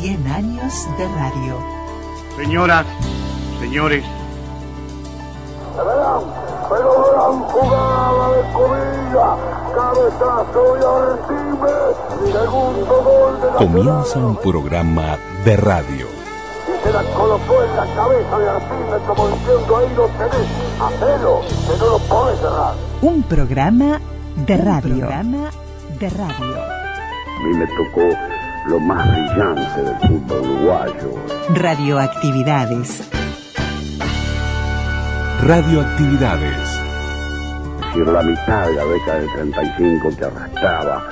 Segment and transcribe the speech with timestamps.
[0.00, 1.58] 100 años de radio.
[2.36, 2.86] Señoras,
[3.58, 4.04] señores.
[6.68, 9.36] pero gran jugada de Cubilla,
[9.74, 10.76] cabezazo
[12.24, 16.06] y segundo gol de Comienza un programa de radio.
[16.06, 20.48] Y se la colocó en la cabeza de Arpime como diciendo ahí lo tenés,
[20.80, 22.74] hacelo, que no lo podés cerrar.
[23.02, 24.00] Un programa
[24.46, 24.94] de radio.
[24.94, 25.50] Un programa
[25.98, 26.62] de radio.
[26.62, 28.37] A mí me tocó
[28.68, 31.14] lo más brillante del fútbol uruguayo.
[31.54, 33.08] Radioactividades.
[35.42, 36.68] Radioactividades.
[36.68, 41.08] Es decir, la mitad de la década del 35 que arrastraba.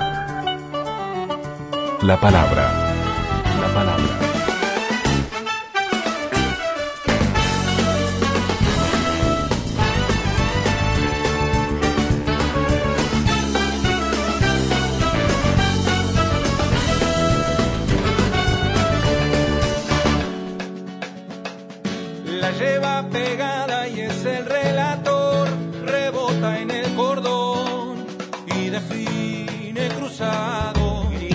[2.01, 2.71] La palabra.
[3.59, 4.26] La palabra.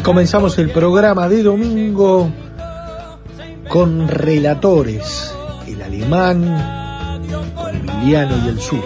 [0.02, 2.30] Comenzamos el programa de domingo
[3.68, 5.34] con relatores,
[5.66, 7.22] el alemán,
[7.54, 8.80] con Emiliano y el sur.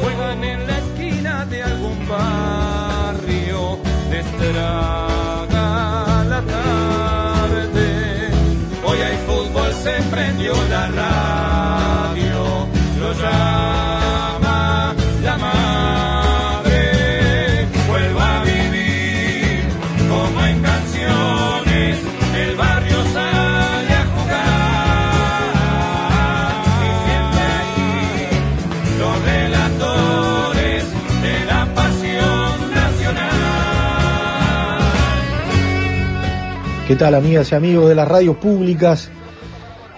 [36.86, 39.10] ¿Qué tal amigas y amigos de las radios públicas?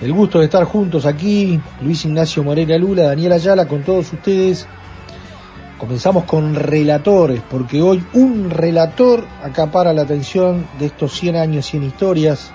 [0.01, 4.67] El gusto de estar juntos aquí, Luis Ignacio Moreira Lula, Daniel Ayala, con todos ustedes.
[5.77, 11.83] Comenzamos con relatores, porque hoy un relator acapara la atención de estos 100 años, 100
[11.83, 12.53] historias.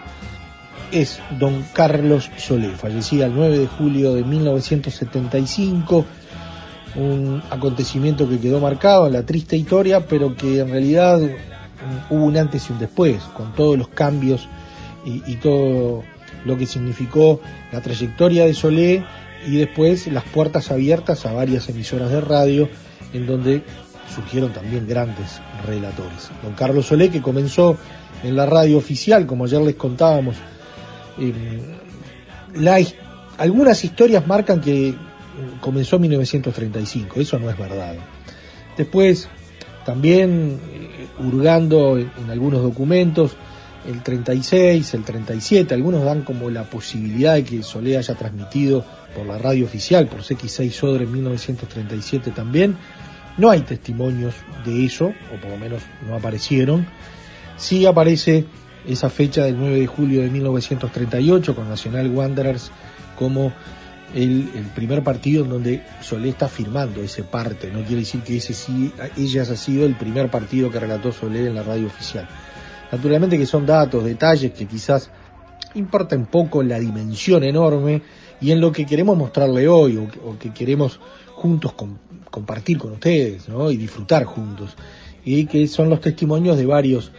[0.92, 6.06] Es don Carlos Solé, fallecida el 9 de julio de 1975.
[6.96, 11.20] Un acontecimiento que quedó marcado en la triste historia, pero que en realidad
[12.10, 14.48] hubo un antes y un después, con todos los cambios
[15.06, 16.04] y, todo
[16.46, 19.04] lo que significó la trayectoria de Solé
[19.46, 22.70] y después las puertas abiertas a varias emisoras de radio
[23.14, 23.64] en donde
[24.14, 26.30] surgieron también grandes relatores.
[26.42, 27.78] Don Carlos Solé que comenzó
[28.24, 30.36] en la radio oficial, como ayer les contábamos,
[32.56, 32.96] his-
[33.38, 34.96] algunas historias marcan que eh,
[35.60, 37.96] comenzó en 1935, eso no es verdad.
[38.78, 39.28] Después,
[39.86, 40.90] también eh,
[41.20, 43.36] hurgando en, algunos documentos,
[43.88, 48.86] el 36, el 37, algunos dan como la posibilidad de que Solé haya transmitido
[49.16, 52.78] por la radio oficial, por CX6 Sodre en 1937 también.
[53.38, 54.36] No hay testimonios
[54.66, 56.86] de eso, o por lo menos no aparecieron.
[57.58, 58.46] Sí aparece
[58.88, 62.72] esa fecha del 9 de julio de 1938 con Nacional Wanderers
[63.18, 63.54] como
[64.14, 67.72] el, primer partido en donde Solé está firmando ese parte.
[67.72, 71.48] No quiere decir que ese sí, ella haya sido el primer partido que relató Solé
[71.48, 72.28] en la radio oficial.
[72.92, 75.10] Naturalmente que son datos, detalles que quizás
[75.76, 78.02] importan poco la dimensión enorme
[78.40, 81.00] y en lo que queremos mostrarle hoy o, o que queremos
[81.34, 81.98] juntos com-
[82.30, 83.72] compartir con ustedes ¿no?
[83.72, 84.76] y disfrutar juntos.
[85.26, 87.12] Y que son los testimonios de varios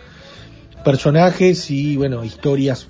[0.84, 2.88] personajes y bueno, historias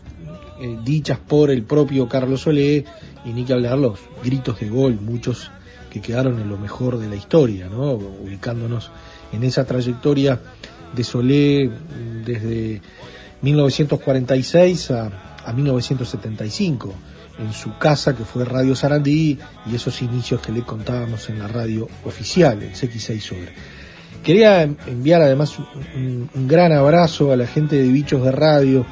[0.61, 2.85] eh, dichas por el propio Carlos Solé
[3.25, 5.51] y ni que hablar los gritos de gol, muchos
[5.91, 7.93] que quedaron en lo mejor de la historia, ¿no?
[7.93, 8.91] ubicándonos
[9.33, 10.41] en esa trayectoria
[10.95, 12.81] de Solé mm, desde
[13.43, 15.11] 1946 a,
[15.45, 16.95] a 1975
[17.39, 21.49] en su casa que fue Radio Sarandí y esos inicios que le contábamos en la
[21.49, 23.53] radio oficial, el CX6 Sobre.
[24.23, 28.87] Quería enviar además un, un gran abrazo a la gente de Bichos de Radio,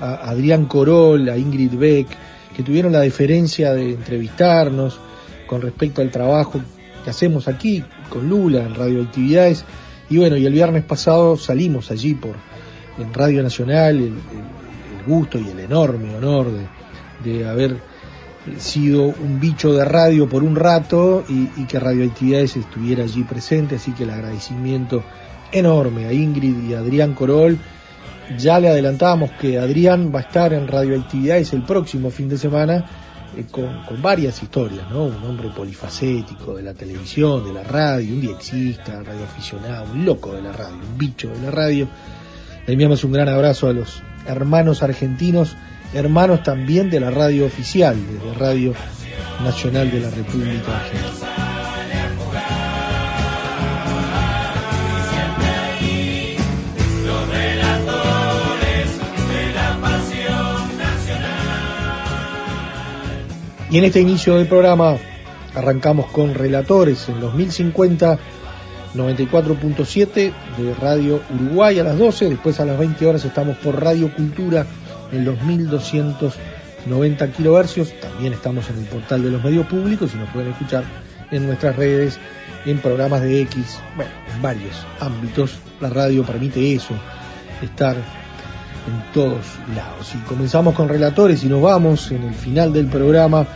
[0.00, 2.06] a Adrián Corol, a Ingrid Beck,
[2.56, 5.00] que tuvieron la deferencia de entrevistarnos
[5.46, 6.60] con respecto al trabajo
[7.02, 9.64] que hacemos aquí con Lula en radioactividades.
[10.10, 12.36] Y bueno, y el viernes pasado salimos allí por
[12.98, 14.14] en Radio Nacional, el
[15.06, 17.76] gusto y el enorme honor de, de haber
[18.58, 23.76] sido un bicho de radio por un rato y, y que Radioactividades estuviera allí presente,
[23.76, 25.02] así que el agradecimiento
[25.50, 27.58] enorme a Ingrid y a Adrián Corol.
[28.38, 32.84] Ya le adelantábamos que Adrián va a estar en Radioactividades el próximo fin de semana
[33.36, 33.68] eh, con,
[34.00, 35.04] varias historias, ¿no?
[35.04, 40.42] Un hombre polifacético de la televisión, de la radio, un diexista, radioaficionado, un loco de
[40.42, 41.88] la radio, un bicho de la radio.
[42.66, 45.56] Le enviamos un gran abrazo a los hermanos argentinos
[45.94, 48.74] hermanos también de la radio oficial, de la Radio
[49.42, 51.33] Nacional de la República Argentina.
[63.74, 64.96] Y en este inicio del programa
[65.52, 68.20] arrancamos con relatores en los 1050
[68.94, 74.14] 94.7 de Radio Uruguay a las 12, después a las 20 horas estamos por Radio
[74.14, 74.64] Cultura
[75.10, 80.30] en los 1290 kilohercios, también estamos en el portal de los medios públicos y nos
[80.30, 80.84] pueden escuchar
[81.32, 82.20] en nuestras redes,
[82.66, 85.58] en programas de X, bueno, en varios ámbitos.
[85.80, 86.94] La radio permite eso,
[87.60, 87.96] estar
[88.86, 90.14] en todos lados.
[90.14, 93.46] Y comenzamos con relatores y nos vamos en el final del programa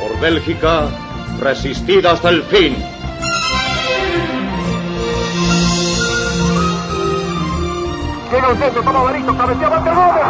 [0.00, 0.88] Por Bélgica,
[1.40, 2.74] resistida hasta el fin.
[8.34, 10.24] Llega el centro, toma Benito, cabeceaba ante Gómez.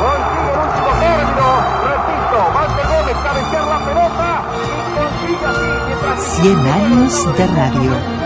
[0.00, 0.18] ¡Gol!
[0.18, 1.46] Consigue el último término.
[1.86, 5.68] Repito, Valde Gómez cabecear la pelota y consigue así.
[5.86, 8.17] mientras- 100 años de radio.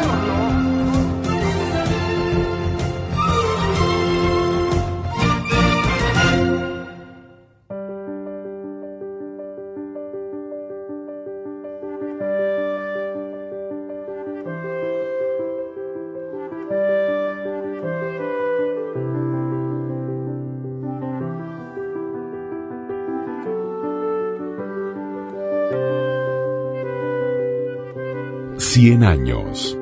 [28.83, 29.79] Cien años.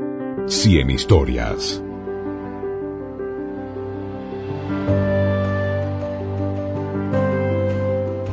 [0.47, 1.83] Cien historias.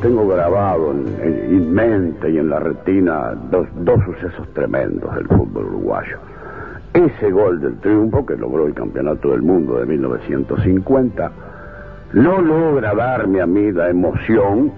[0.02, 5.26] Tengo grabado en, en- en mente y en la retina dos, dos sucesos tremendos del
[5.26, 6.18] fútbol uruguayo.
[6.94, 11.32] Ese gol del triunfo que logró el Campeonato del Mundo de 1950
[12.12, 14.72] no logra darme a mí la emoción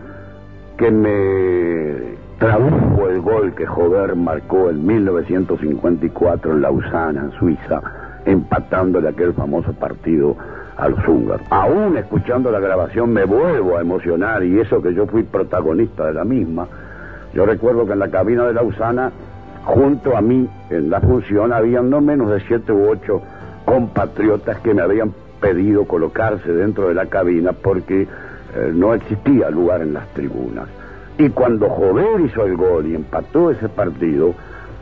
[0.79, 7.83] que me tradujo el gol que Jover marcó en 1954 en Lausana, en Suiza,
[8.25, 10.35] empatándole aquel famoso partido
[10.79, 11.47] a los húngaros.
[11.51, 16.15] Aún escuchando la grabación me vuelvo a emocionar y eso que yo fui protagonista de
[16.15, 16.67] la misma.
[17.35, 19.13] Yo recuerdo que en la cabina de Lausana,
[19.67, 23.21] junto a mí, en la función, habían no menos de siete u ocho
[23.67, 29.83] compatriotas que me habían pedido colocarse dentro de la cabina porque eh, no existía lugar
[29.83, 30.80] en las tribunas.
[31.21, 34.35] Y cuando Jover hizo el gol y empató ese partido,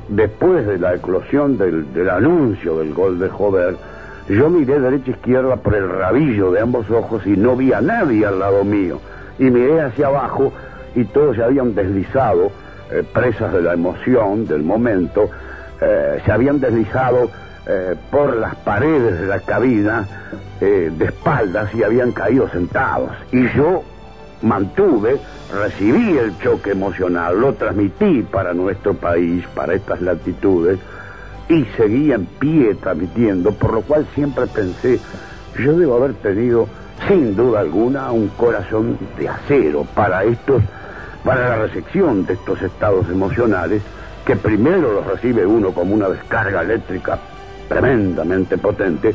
[0.08, 3.74] después de la eclosión del, del anuncio del gol de Jover,
[4.28, 7.80] yo miré derecha e izquierda por el rabillo de ambos ojos y no vi a
[7.80, 9.00] nadie al lado mío.
[9.40, 10.52] Y miré hacia abajo
[10.94, 12.52] y todos se habían deslizado,
[12.92, 15.28] eh, presas de la emoción del momento,
[15.80, 17.30] eh, se habían deslizado
[17.66, 20.06] eh, por las paredes de la cabina
[20.60, 23.10] eh, de espaldas y habían caído sentados.
[23.32, 23.82] Y yo
[24.42, 25.18] mantuve,
[25.52, 30.78] recibí el choque emocional, lo transmití para nuestro país, para estas latitudes,
[31.48, 35.00] y seguí en pie transmitiendo, por lo cual siempre pensé,
[35.58, 36.68] yo debo haber tenido,
[37.06, 40.62] sin duda alguna, un corazón de acero para estos
[41.24, 43.82] para la recepción de estos estados emocionales
[44.24, 47.18] que primero los recibe uno como una descarga eléctrica
[47.68, 49.14] tremendamente potente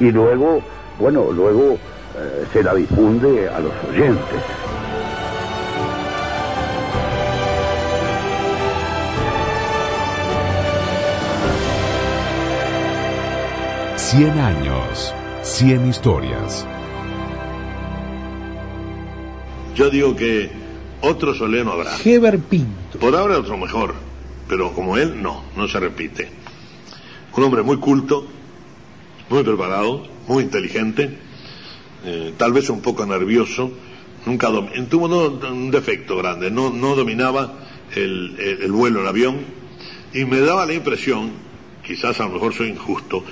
[0.00, 0.60] y luego,
[0.98, 4.65] bueno, luego eh, se la difunde a los oyentes.
[14.08, 16.66] Cien años, cien historias.
[19.74, 20.48] Yo digo que
[21.00, 21.96] otro soleno habrá.
[22.04, 22.98] Heber Pinto.
[23.00, 23.94] Por ahora otro mejor,
[24.48, 26.28] pero como él, no, no se repite.
[27.36, 28.26] Un hombre muy culto,
[29.28, 31.18] muy preparado, muy inteligente,
[32.04, 33.72] eh, tal vez un poco nervioso,
[34.24, 34.48] nunca
[34.88, 37.54] tuvo no- un defecto grande, no, no dominaba
[37.94, 39.38] el, el- el vuelo, el avión,
[40.14, 41.30] y me daba la impresión,
[41.84, 43.22] quizás a lo mejor soy injusto,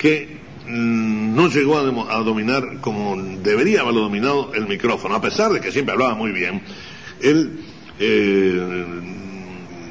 [0.00, 5.60] que mm, no llegó a, dominar como debería haberlo dominado el micrófono, a pesar de
[5.60, 6.62] que siempre hablaba muy bien,
[7.20, 7.60] él
[7.98, 8.86] eh,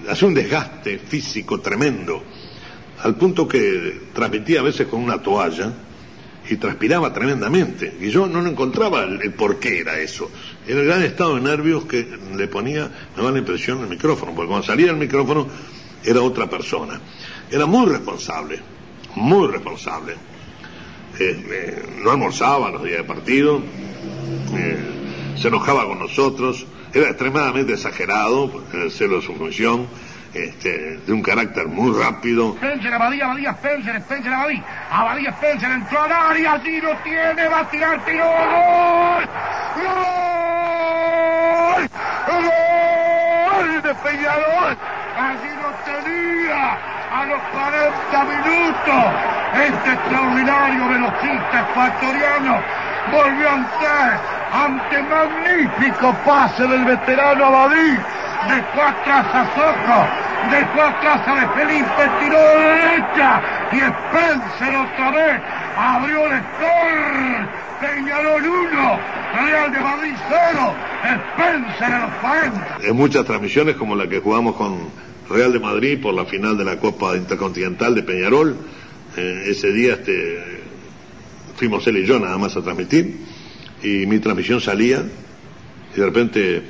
[0.09, 2.23] hacía un desgaste físico tremendo,
[3.03, 5.71] al punto que transmitía a veces con una toalla
[6.49, 7.95] y transpiraba tremendamente.
[8.01, 10.31] Y yo no lo encontraba el, por qué era eso.
[10.67, 14.33] Era el gran estado de nervios que le ponía, me daba la impresión, el micrófono,
[14.33, 15.47] porque cuando salía el micrófono
[16.03, 16.99] era otra persona.
[17.51, 18.59] Era muy responsable,
[19.15, 20.13] muy responsable.
[21.19, 23.61] Eh, eh, no almorzaba los días de partido,
[24.53, 29.87] eh, se enojaba con nosotros, era extremadamente exagerado en el celo de su función,
[30.33, 32.55] este, de un carácter muy rápido.
[32.55, 34.63] Spencer, Abadía, Abadía, Spencer, Spencer, Abadí.
[34.91, 39.25] Abadía, Spencer, entró al área, tiro tiene, va a tirar, tiro, gol.
[39.75, 40.29] ¡Gol!
[42.27, 43.81] ¡Gol
[45.61, 49.03] lo tenía a los 40 minutos.
[49.53, 52.61] Este extraordinario velocista ecuatoriano
[53.11, 54.19] volvió a entrar
[54.53, 57.97] ante magnífico pase del veterano Abadí.
[58.47, 59.99] Dejó atrás a Soco,
[60.49, 63.41] dejó atrás a de Felipe, tiró de derecha
[63.73, 65.41] y Spencer otra vez
[65.77, 67.49] abrió el score.
[67.81, 68.99] Peñarol 1,
[69.41, 70.73] Real de Madrid 0,
[71.03, 72.77] Spencer a los 40.
[72.83, 76.65] En muchas transmisiones, como la que jugamos con Real de Madrid por la final de
[76.65, 78.55] la Copa Intercontinental de Peñarol,
[79.15, 80.61] eh, ese día este,
[81.55, 83.17] fuimos él y yo nada más a transmitir,
[83.83, 85.03] y mi transmisión salía,
[85.95, 86.63] y de repente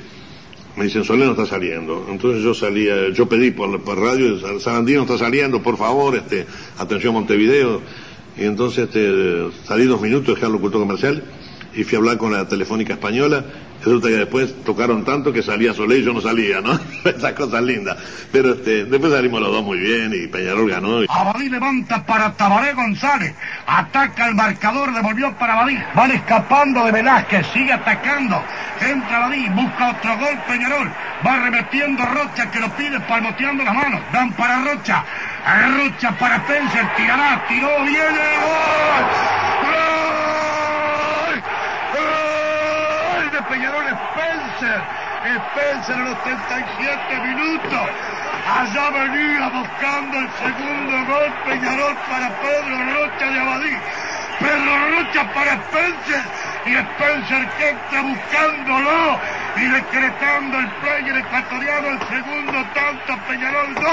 [0.76, 2.06] me dicen, Soleno está saliendo.
[2.10, 6.46] Entonces yo salía, yo pedí por, por radio, Sarandino está saliendo, por favor, este,
[6.78, 7.82] atención Montevideo.
[8.36, 11.22] Y entonces este, salí dos minutos, dejé al locutor comercial
[11.74, 13.44] y fui a hablar con la telefónica española.
[13.84, 16.78] Resulta que después tocaron tanto que salía Soleil y yo no salía, ¿no?
[17.04, 17.96] Esas cosas lindas.
[18.32, 21.00] Pero este, después salimos los dos muy bien y Peñarol ganó.
[21.08, 23.34] Abadí levanta para Tabaré González.
[23.66, 25.78] Ataca el marcador, devolvió para Abadí.
[25.94, 28.42] Van escapando de Velázquez, sigue atacando.
[28.80, 30.90] Entra Abadí, busca otro gol Peñarol.
[31.26, 34.00] Va remetiendo Rocha que lo pide palmoteando las manos.
[34.12, 35.04] Dan para Rocha.
[35.76, 39.04] Rocha para Spencer, tirará, tiró, viene, gol.
[39.64, 41.42] ¡Gol!
[41.94, 44.99] ¡Gol de Peñarol Spencer!
[45.28, 47.80] Spencer a los 37 minutos.
[48.48, 53.76] Allá venía buscando el segundo gol Peñarol para Pedro Rocha de Abadí.
[54.38, 56.24] Pedro Rocha para Spencer
[56.64, 59.20] y Spencer que entra buscándolo
[59.56, 63.84] y decretando el player ecuatoriano el segundo tanto Peñarol 2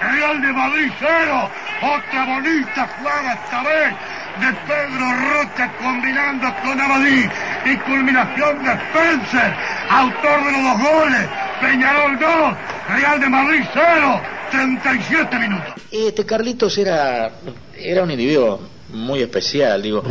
[0.00, 3.94] Real de Madrid 0 otra bonita jugada esta vez
[4.40, 7.24] de Pedro Rocha combinando con Abadí
[7.66, 9.54] y culminación de Spencer
[9.90, 11.28] autor de los dos goles
[11.60, 12.30] Peñarol 2
[12.96, 17.30] Real de Madrid 0 37 minutos Este Carlitos era,
[17.76, 20.02] era un individuo muy especial, digo.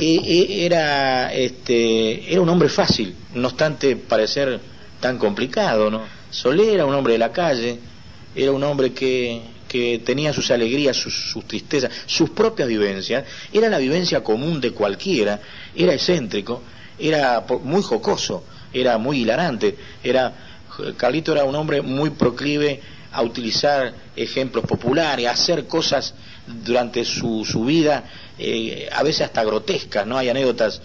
[0.00, 4.60] E- Era, este, era un hombre fácil, no obstante parecer
[5.00, 6.02] tan complicado, ¿no?
[6.30, 7.80] Solé era un hombre de la calle,
[8.36, 9.42] era un hombre que,
[9.74, 14.70] que tenía sus alegrías, sus, sus tristezas, sus propias vivencias, era la vivencia común de
[14.70, 15.40] cualquiera,
[15.74, 16.62] era excéntrico,
[16.96, 20.32] era muy jocoso, era muy hilarante, era,
[20.96, 26.14] Carlito era un hombre muy proclive a utilizar ejemplos populares, a hacer cosas
[26.46, 28.04] durante su, su vida,
[28.38, 30.16] eh, a veces hasta grotescas, ¿no?
[30.16, 30.80] Hay anécdotas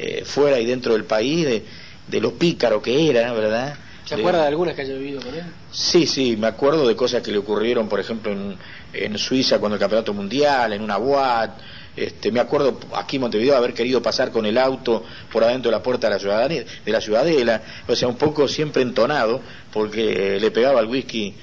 [0.00, 1.64] eh, fuera y dentro del país de,
[2.08, 3.76] de lo pícaro que era, ¿verdad?
[4.04, 5.44] ¿Se De- acuerda de algunas que haya vivido con él?
[5.72, 8.56] Sí, sí, me acuerdo de cosas que le ocurrieron, por ejemplo, en,
[8.92, 11.50] en Suiza cuando el campeonato mundial, en una boat.
[11.96, 15.76] Este, me acuerdo aquí en Montevideo haber querido pasar con el auto por adentro de
[15.76, 19.40] la puerta de la, ciudadanía, de la ciudadela, o sea, un poco siempre entonado,
[19.72, 21.34] porque le pegaba al whisky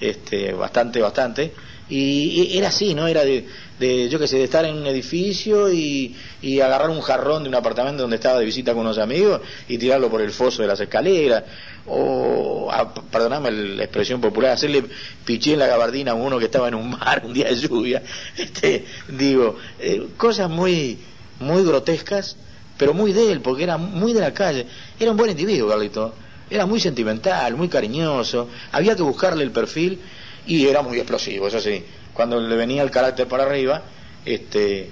[0.00, 1.52] este, bastante, bastante,
[1.88, 3.06] Y, era así, ¿no?
[3.06, 3.46] Era de,
[3.78, 7.48] de yo qué sé, de estar en un edificio y, y, agarrar un jarrón de
[7.48, 10.68] un apartamento donde estaba de visita con unos amigos y tirarlo por el foso de
[10.68, 11.44] las escaleras.
[11.86, 14.84] O, a, perdoname la expresión popular, hacerle
[15.24, 18.02] piché en la gabardina a uno que estaba en un mar un día de lluvia.
[18.36, 20.98] Este, digo, eh, cosas muy,
[21.40, 22.36] muy grotescas,
[22.76, 24.66] pero muy de él, porque era muy de la calle.
[25.00, 26.14] Era un buen individuo, Carlito.
[26.50, 28.48] Era muy sentimental, muy cariñoso.
[28.72, 30.00] Había que buscarle el perfil
[30.48, 31.84] y era muy explosivo, eso sí.
[32.12, 33.82] Cuando le venía el carácter para arriba,
[34.24, 34.90] este,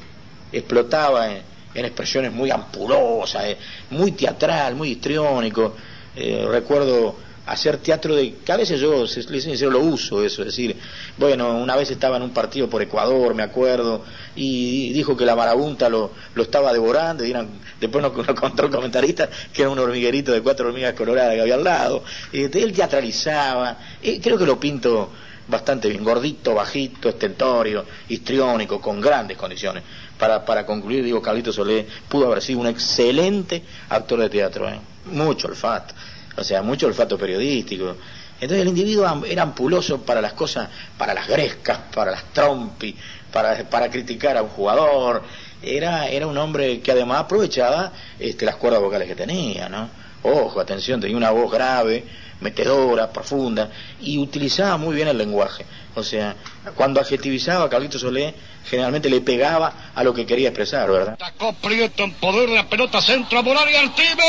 [0.52, 1.42] explotaba en,
[1.74, 3.58] expresiones muy ampulosas, eh,
[3.90, 5.74] muy teatral, muy histriónico.
[6.14, 10.76] Eh, recuerdo hacer teatro de que a veces yo lo uso eso es decir
[11.16, 15.36] bueno una vez estaba en un partido por Ecuador me acuerdo y dijo que la
[15.36, 17.32] marabunta lo, lo estaba devorando y
[17.80, 21.54] después nos, contó el comentarista que era un hormiguerito de cuatro hormigas coloradas que había
[21.54, 25.10] al lado y este, él teatralizaba y creo que lo pinto
[25.48, 29.82] bastante bien gordito bajito estentorio histriónico con grandes condiciones
[30.18, 34.80] para, para concluir digo Carlito Solé pudo haber sido un excelente actor de teatro ¿eh?
[35.04, 35.94] mucho olfato
[36.36, 37.96] o sea, mucho olfato periodístico.
[38.34, 42.94] Entonces el individuo era ampuloso para las cosas, para las grescas, para las trompi,
[43.32, 45.22] para, para criticar a un jugador.
[45.62, 49.88] Era, era un hombre que además aprovechaba este, las cuerdas vocales que tenía, ¿no?
[50.22, 52.04] Ojo, atención, tenía una voz grave,
[52.40, 55.64] metedora, profunda, y utilizaba muy bien el lenguaje.
[55.94, 56.36] O sea,
[56.74, 58.34] cuando adjetivizaba a Carlito Solé,
[58.68, 61.16] generalmente le pegaba a lo que quería expresar, ¿verdad?
[61.18, 64.22] Tacó Prieto en poder la pelota centro a Morar y Artime.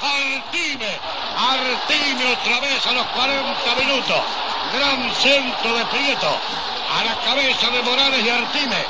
[0.00, 0.86] Artime,
[1.36, 4.22] Artime otra vez a los 40 minutos.
[4.72, 8.84] Gran centro de Prieto a la cabeza de Morales y Artime.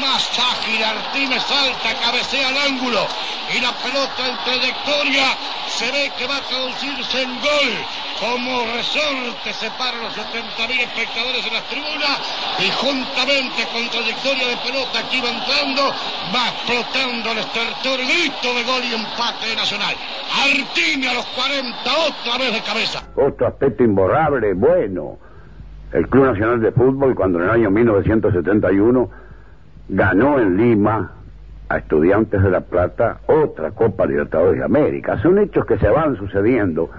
[0.00, 3.06] Más ágil, Artime salta, cabecea al ángulo
[3.54, 5.36] y la pelota en trayectoria
[5.68, 7.72] se ve que va a traducirse en gol.
[8.20, 12.18] Como resorte separa los 70.000 espectadores en las tribunas
[12.58, 15.94] y juntamente con trayectoria de pelota que iba entrando,
[16.34, 19.94] va explotando el estertor grito de gol y empate Nacional.
[20.42, 23.02] Artime a los 40, otra vez de cabeza.
[23.16, 25.27] Otro aspecto imborrable, bueno
[25.92, 29.08] el Club Nacional de Fútbol cuando en el año 1971
[29.88, 31.12] ganó en Lima
[31.68, 35.18] a Estudiantes de La Plata otra Copa Libertadores de América.
[35.22, 36.90] Son hechos que se van sucediendo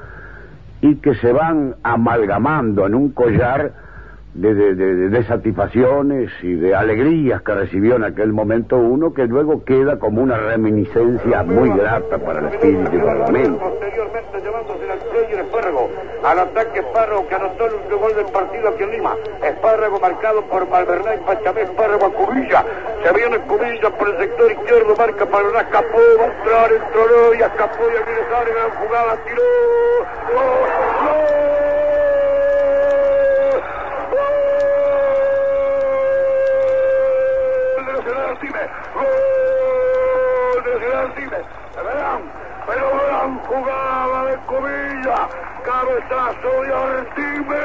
[0.82, 3.74] y que se van amalgamando en un collar
[4.34, 9.98] de, de, satisfacciones y de alegrías que recibió en aquel momento uno que luego queda
[9.98, 13.60] como una reminiscencia muy grata para el espíritu y para la mente.
[16.24, 19.16] Al ataque Espárrago que anotó el último gol del partido aquí en Lima.
[19.42, 22.64] Espárrago marcado por Valverde y Pachamé, Espárrago a Cubilla.
[23.04, 27.42] Se viene Cubilla por el sector izquierdo, marca para escapó, va a entrar, entró y
[27.42, 29.42] escapó y le sale gran jugada, tiró.
[30.36, 30.90] ¡Oh,
[42.68, 45.28] pero gran jugada de Cubilla,
[46.50, 47.58] de Artime,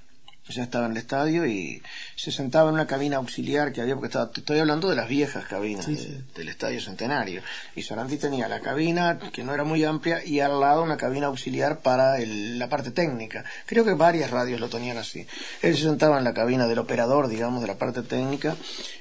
[0.49, 1.83] ya estaba en el estadio y
[2.17, 5.45] se sentaba en una cabina auxiliar que había, porque estaba, estoy hablando de las viejas
[5.47, 7.43] cabinas del Estadio Centenario.
[7.75, 11.27] Y Sorandi tenía la cabina, que no era muy amplia, y al lado una cabina
[11.27, 13.45] auxiliar para la parte técnica.
[13.67, 15.27] Creo que varias radios lo tenían así.
[15.63, 18.57] Él se sentaba en la cabina del operador, digamos, de la parte técnica,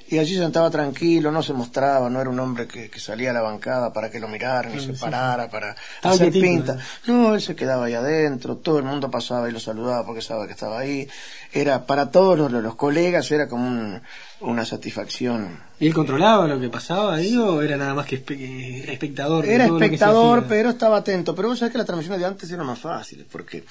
[0.08, 3.32] y allí se sentaba tranquilo, no se mostraba, no era un hombre que, salía a
[3.32, 6.78] la bancada para que lo miraran y se parara para hacer pinta.
[7.06, 10.46] No, él se quedaba ahí adentro, todo el mundo pasaba y lo saludaba porque sabía
[10.46, 11.08] que estaba ahí
[11.52, 14.02] era para todos los, los colegas, era como un-
[14.40, 15.60] una satisfacción.
[15.80, 19.44] ¿Y él controlaba lo que pasaba ahí o era nada más que espe- espectador?
[19.46, 21.34] Era espectador, pero estaba atento.
[21.34, 23.64] Pero vos sabés que las transmisiones de antes eran más fáciles, porque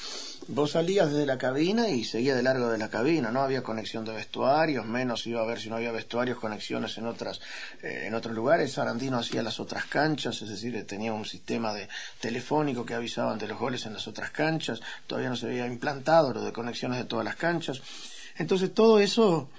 [0.49, 3.29] vos salías desde la cabina y seguías de largo de la cabina.
[3.31, 7.07] No había conexión de vestuarios, menos iba a ver si no había vestuarios, conexiones en
[7.07, 7.41] otras
[7.83, 8.71] eh, en otros lugares.
[8.73, 11.89] Sarandino hacía las otras canchas, es decir, tenía un sistema de
[12.21, 14.81] telefónico que avisaban de los goles en las otras canchas.
[15.07, 17.81] Todavía no se había implantado lo de conexiones de todas las canchas.
[18.37, 19.49] Entonces todo eso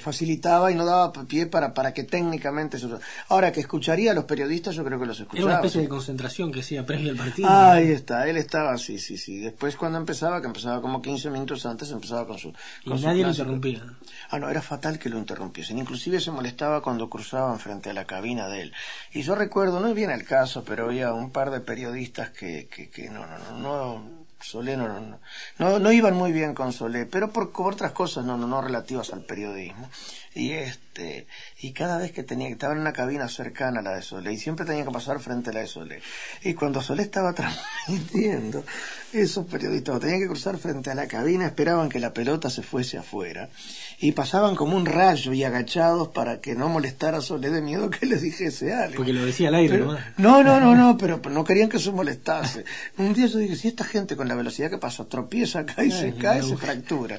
[0.00, 2.88] facilitaba y no daba pie para, para que técnicamente se...
[3.28, 5.46] Ahora, que escucharía a los periodistas, yo creo que los Era escuchaba.
[5.46, 7.48] una especie de concentración que hacía previo al partido.
[7.50, 9.38] Ahí está, él estaba, sí, sí, sí.
[9.38, 12.48] Después cuando empezaba, que empezaba como 15 minutos antes, empezaba con su...
[12.84, 13.52] y con su nadie lo clásico.
[13.52, 13.82] interrumpía.
[14.30, 15.78] Ah, no, era fatal que lo interrumpiesen.
[15.78, 18.72] Inclusive se molestaba cuando cruzaban frente a la cabina de él.
[19.12, 22.66] Y yo recuerdo, no es bien el caso, pero había un par de periodistas que,
[22.68, 25.18] que, que no, no, no, no, Solé no, no,
[25.58, 28.60] no, no iban muy bien con Solé, pero por, por otras cosas no, no, no
[28.60, 29.88] relativas al periodismo.
[30.34, 31.26] Y este,
[31.60, 34.34] y cada vez que tenía que estaba en una cabina cercana a la de Solé,
[34.34, 36.02] y siempre tenía que pasar frente a la de Solé.
[36.42, 37.32] Y cuando Solé estaba
[37.86, 38.62] transmitiendo,
[39.12, 42.98] esos periodistas tenían que cruzar frente a la cabina, esperaban que la pelota se fuese
[42.98, 43.48] afuera,
[43.98, 47.88] y pasaban como un rayo y agachados para que no molestara a Solé de miedo
[47.90, 48.96] que les dijese algo.
[48.96, 50.42] Porque lo decía al aire, Pero- ¿no?
[50.42, 52.64] no, no, no, pero no querían que se molestase.
[52.98, 55.90] Un día yo dije, si esta gente con la velocidad que pasa tropieza acá y
[55.90, 57.18] se cae, se fractura.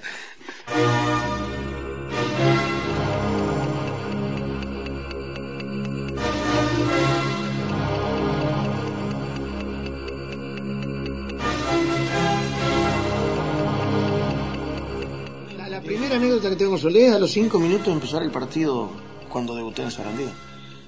[16.17, 18.89] Primera anécdota que tengo con Solé es a los cinco minutos de empezar el partido
[19.29, 20.25] cuando debuté en Sarandí.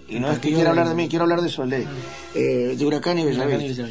[0.08, 1.88] Y no es que quiera hablar de mí, quiero hablar de Solé,
[2.34, 3.88] eh, de Huracán y Bellavista.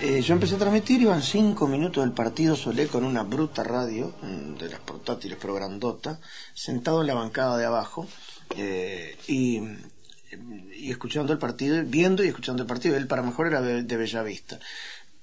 [0.00, 4.14] Eh, yo empecé a transmitir, iban cinco minutos del partido Solé con una bruta radio,
[4.22, 6.20] mm, de las portátiles pero grandota,
[6.54, 8.06] sentado en la bancada de abajo
[8.56, 9.60] eh, y,
[10.76, 12.96] y escuchando el partido, viendo y escuchando el partido.
[12.96, 14.60] Él para mejor era de, de Bellavista.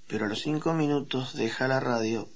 [0.07, 2.27] Pero a los cinco minutos deja la radio,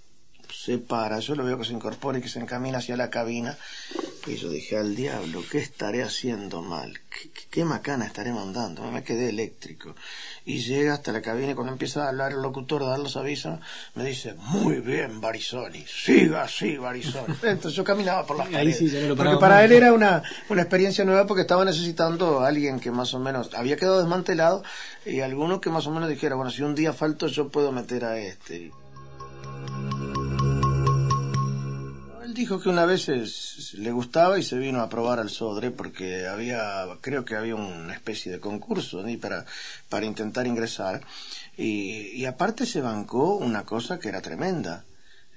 [0.52, 3.58] se para, yo lo veo que se incorpora y que se encamina hacia la cabina.
[4.26, 6.98] Y yo dije, al diablo, ¿qué estaré haciendo mal?
[7.10, 8.90] ¿Qué, qué- macana estaré mandando?
[8.90, 9.96] Me quedé eléctrico.
[10.46, 13.18] Y llega hasta la cabina y cuando empieza a hablar el locutor, a dar los
[13.18, 13.60] avisos,
[13.96, 17.34] me dice, muy bien, Barizoni, siga así, Barizoni.
[17.44, 19.64] Entonces yo caminaba por las sí, lo porque para más.
[19.66, 23.50] él era una, una experiencia nueva porque estaba necesitando a alguien que más o menos
[23.54, 24.64] había quedado desmantelado
[25.06, 28.06] y alguno que más o menos dijera, bueno, si un día falto yo puedo meter
[28.06, 28.72] a este.
[32.34, 36.26] Dijo que una vez es- le gustaba y se vino a probar al Sodre porque
[36.28, 39.46] había, creo que había una especie de concurso para,
[39.90, 41.02] para intentar ingresar.
[41.58, 44.84] Y, y aparte se bancó una cosa que era tremenda.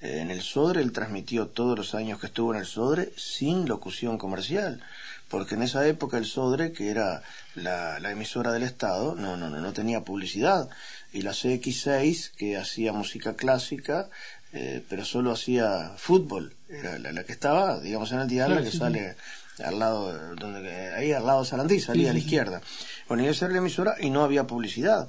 [0.00, 3.68] Eh, En el Sodre él transmitió todos los años que estuvo en el Sodre sin
[3.68, 4.82] locución comercial.
[5.28, 7.22] Porque en esa época el Sodre, que era
[7.56, 10.68] la, la emisora del Estado, no, no, no, no tenía publicidad.
[11.12, 14.08] Y la CX6, que hacía música clásica,
[14.52, 16.54] eh, pero solo hacía fútbol.
[16.68, 19.16] Era la, la que estaba, digamos, en el diario, Claro, que sí, sale
[19.64, 22.60] al lado, de- donde, ahí al lado de Sarandí, salía Sí, a la izquierda.
[23.08, 25.08] Bueno, y esa era la emisora y no había publicidad.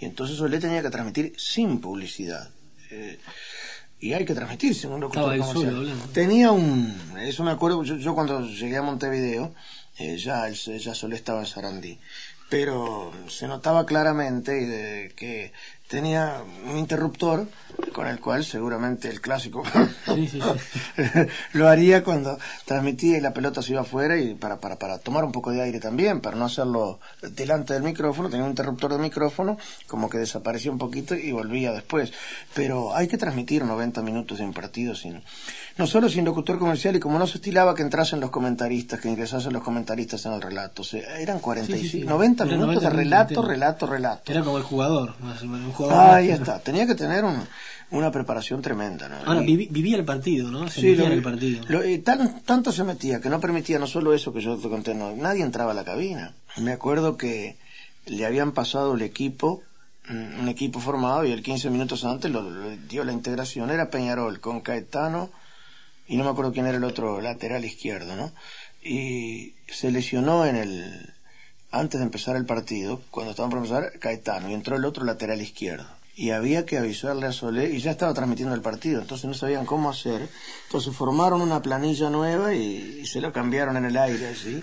[0.00, 2.50] Y entonces Solé tenía que transmitir sin publicidad.
[2.90, 3.18] Eh,
[4.00, 5.24] y hay que transmitir sin un locutor.
[6.12, 9.54] Tenía un, eso me acuerdo, yo, yo cuando llegué a Montevideo,
[9.98, 11.98] eh, ya, ya Solé estaba en Sarandí,
[12.50, 15.52] pero se notaba claramente que
[15.88, 17.46] tenía un interruptor
[17.92, 19.62] con el cual seguramente el clásico
[20.14, 21.02] Sí, sí, sí.
[21.52, 25.24] lo haría cuando transmitía y la pelota se iba afuera y para, para, para tomar
[25.24, 28.98] un poco de aire también, para no hacerlo delante del micrófono, tenía un interruptor de
[28.98, 32.12] micrófono, como que desaparecía un poquito y volvía después.
[32.54, 35.22] Pero hay que transmitir 90 minutos de un partido sin,
[35.76, 39.08] no solo sin locutor comercial y como no se estilaba que entrasen los comentaristas, que
[39.08, 42.06] ingresasen los comentaristas en el relato, o sea, eran 45, Sí, sí, sí.
[42.06, 44.32] 90 Eran minutos 90 de relato, minutos relato, relato.
[44.32, 45.14] Era como el jugador.
[45.20, 47.46] más o menos, Un jugador Ahí está, tenía que tener un-
[47.90, 49.08] una preparación tremenda.
[49.08, 49.16] ¿no?
[49.24, 50.68] Ahora, vivi- vivía el partido, ¿no?
[50.68, 51.64] Se Sí, lo- en el partido.
[51.68, 54.68] lo- eh, tan- tanto se metía que no permitía no solo eso que yo te
[54.68, 56.34] conté, no, nadie entraba a la cabina.
[56.56, 57.56] Me acuerdo que
[58.06, 59.62] le habían pasado el equipo,
[60.08, 63.90] mm, un equipo formado y el 15 minutos antes lo, lo dio la integración, era
[63.90, 65.30] Peñarol con Caetano
[66.06, 68.32] y no me acuerdo quién era el otro lateral izquierdo, ¿no?
[68.82, 71.13] Y se lesionó en el
[71.74, 75.40] antes de empezar el partido, cuando estaban por empezar, Caetano, y entró el otro lateral
[75.40, 75.86] izquierdo.
[76.16, 79.66] Y había que avisarle a Solé, y ya estaba transmitiendo el partido, entonces no sabían
[79.66, 80.28] cómo hacer.
[80.66, 84.62] Entonces formaron una planilla nueva y, se lo cambiaron en el aire, así.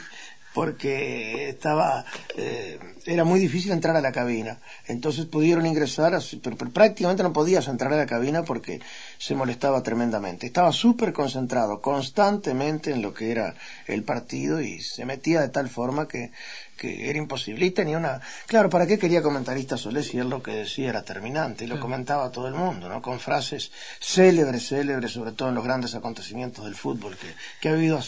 [0.54, 2.06] porque estaba
[2.38, 4.60] eh, era muy difícil entrar a la cabina.
[4.88, 8.82] Entonces pudieron ingresar, pero, pero prácticamente no podías entrar a la cabina porque
[9.18, 10.48] se molestaba tremendamente.
[10.48, 13.56] Estaba súper concentrado constantemente en lo que era
[13.88, 16.32] el partido y se metía de tal forma que,
[16.82, 17.68] que era imposible.
[17.68, 18.22] Y tenía una...
[18.48, 21.66] Claro, ¿para qué quería comentarista Solés si él lo que decía era terminante?
[21.66, 23.04] Y lo comentaba todo el mundo, ¿no?
[23.04, 27.28] Con frases célebres, célebres, sobre todo en los grandes acontecimientos del fútbol que,
[27.60, 28.00] que ha habido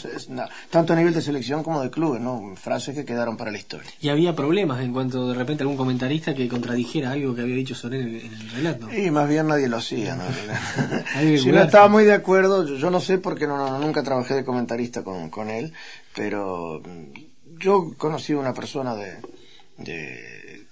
[0.70, 2.56] tanto a nivel de selección como de clubes, ¿no?
[2.56, 3.90] Frases que quedaron para la historia.
[4.00, 7.74] Y había problemas en cuanto de repente algún comentarista que contradijera algo que había dicho
[7.74, 8.92] Soler en, en el relato.
[8.92, 10.24] Y más bien nadie lo hacía, ¿no?
[11.38, 14.34] Si no estaba muy de acuerdo, yo, yo no sé porque no, no- nunca trabajé
[14.34, 15.72] de comentarista con, con él,
[16.14, 19.16] pero mm, yo conocí a una persona de,
[19.78, 20.66] de,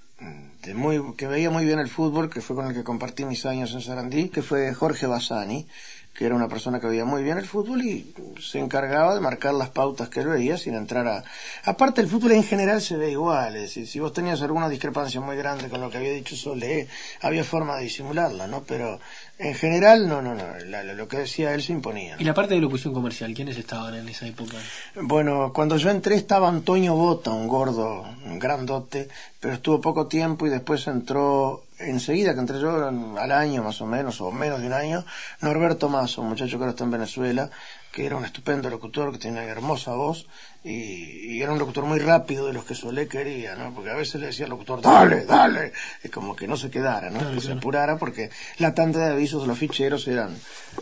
[0.64, 3.44] de muy, que veía muy bien el fútbol, que fue con el que compartí mis
[3.46, 5.66] años en Sarandí, que fue Jorge Bassani,
[6.14, 9.54] que era una persona que veía muy bien el fútbol y se encargaba de marcar
[9.54, 11.24] las pautas que él veía sin entrar a...
[11.64, 15.20] Aparte el fútbol en general se ve igual, es decir, si vos tenías alguna discrepancia
[15.22, 16.86] muy grande con lo que había dicho Solé,
[17.22, 18.62] había forma de disimularla, ¿no?
[18.64, 19.00] Pero
[19.38, 22.16] en general no, no, no, la- la- lo que decía él se imponía.
[22.18, 24.58] Y la parte de locución comercial, ¿quiénes estaban en esa época?
[25.00, 29.08] Bueno, cuando yo entré estaba Antonio Bota, un gordo, un grandote,
[29.40, 33.86] pero estuvo poco tiempo y después entró, enseguida que entré yo, al año más o
[33.86, 35.04] menos, o menos de un año,
[35.40, 37.50] Norberto Mazo, un muchacho que ahora está en Venezuela,
[37.92, 40.26] que era un estupendo locutor, que tenía una hermosa voz,
[40.64, 43.74] y, y era un locutor muy rápido de los que Solé quería, ¿no?
[43.74, 47.10] Porque a veces le decía al locutor, dale, dale, y como que no se quedara,
[47.10, 47.18] ¿no?
[47.32, 50.34] que se apurara, porque la tanda de avisos de los ficheros eran,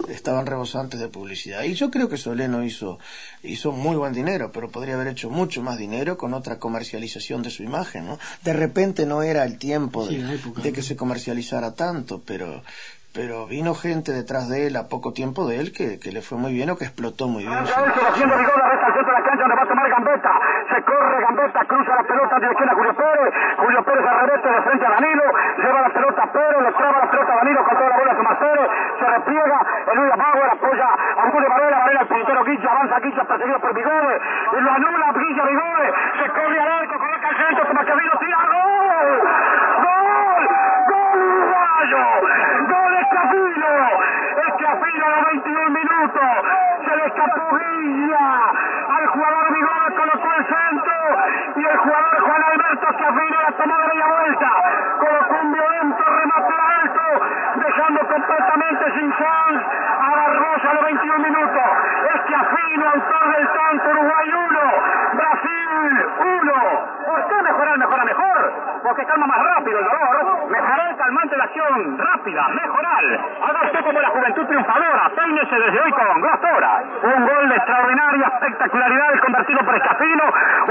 [0.09, 1.65] estaban rebosantes de publicidad.
[1.65, 2.99] Y yo creo que Solé no hizo,
[3.43, 7.51] hizo muy buen dinero, pero podría haber hecho mucho más dinero con otra comercialización de
[7.51, 8.19] su imagen, ¿no?
[8.45, 10.75] De repente no era el tiempo de, Sí, la época, de ¿no?
[10.75, 12.63] que se comercializara tanto, pero
[13.13, 16.39] pero vino gente detrás de él a poco tiempo de él que, que le fue
[16.39, 17.67] muy bien o que explotó muy bien.
[17.67, 20.33] su- haciendo Rigola, resta al centro de la cancha donde va a tomar Gambetta.
[20.71, 23.31] Se corre Gambetta, cruza la pelota de esquina a Julio Pérez.
[23.59, 25.25] Julio Pérez arremete de frente a Danilo.
[25.59, 28.13] Lleva la pelota a Pérez, le traba la pelota a Danilo con toda la bola
[28.13, 28.69] a Tomás Pérez.
[29.01, 29.59] Se repliega.
[29.91, 31.79] Eludia Bauer apoya a Julio Varela.
[31.81, 32.69] Varela al puntero Guilla.
[32.71, 34.15] Avanza Guilla perseguido por Vigore.
[34.55, 35.87] Lo anula Guilla Vigore.
[36.15, 37.67] Se corre al arco, coloca al centro.
[37.67, 38.39] Tomás Cavino tira.
[38.55, 39.11] ¡Gol!
[39.83, 40.43] ¡Gol!
[40.91, 42.03] ¡Gol uruguayo!
[42.71, 43.73] ¡Gol Escafino!
[44.49, 46.31] Escafino a los 21 minutos.
[46.85, 47.05] Se le
[47.81, 50.93] Al jugador Vigor colocó el centro.
[51.57, 54.51] Y el jugador Juan Alberto Escafino la tomó de media vuelta.
[54.99, 57.25] Colocó un violento remate alto.
[57.57, 59.65] Dejando completamente sin chance
[59.99, 61.63] a Barbosa a los 21 minutos.
[62.15, 64.61] Escafino, autor del tanto Uruguay 1.
[65.15, 66.60] Brasil 1.
[67.21, 68.53] ¿Por qué mejorar mejora mejor?
[68.83, 70.49] Porque calma más rápido el dolor.
[70.49, 73.05] Mejorar calmante la acción rápida, mejorar.
[73.45, 75.11] Haga usted como la juventud triunfadora.
[75.15, 76.83] Peínese desde hoy con Glostora.
[77.03, 80.25] Un gol de extraordinaria espectacularidad convertido por Escafino,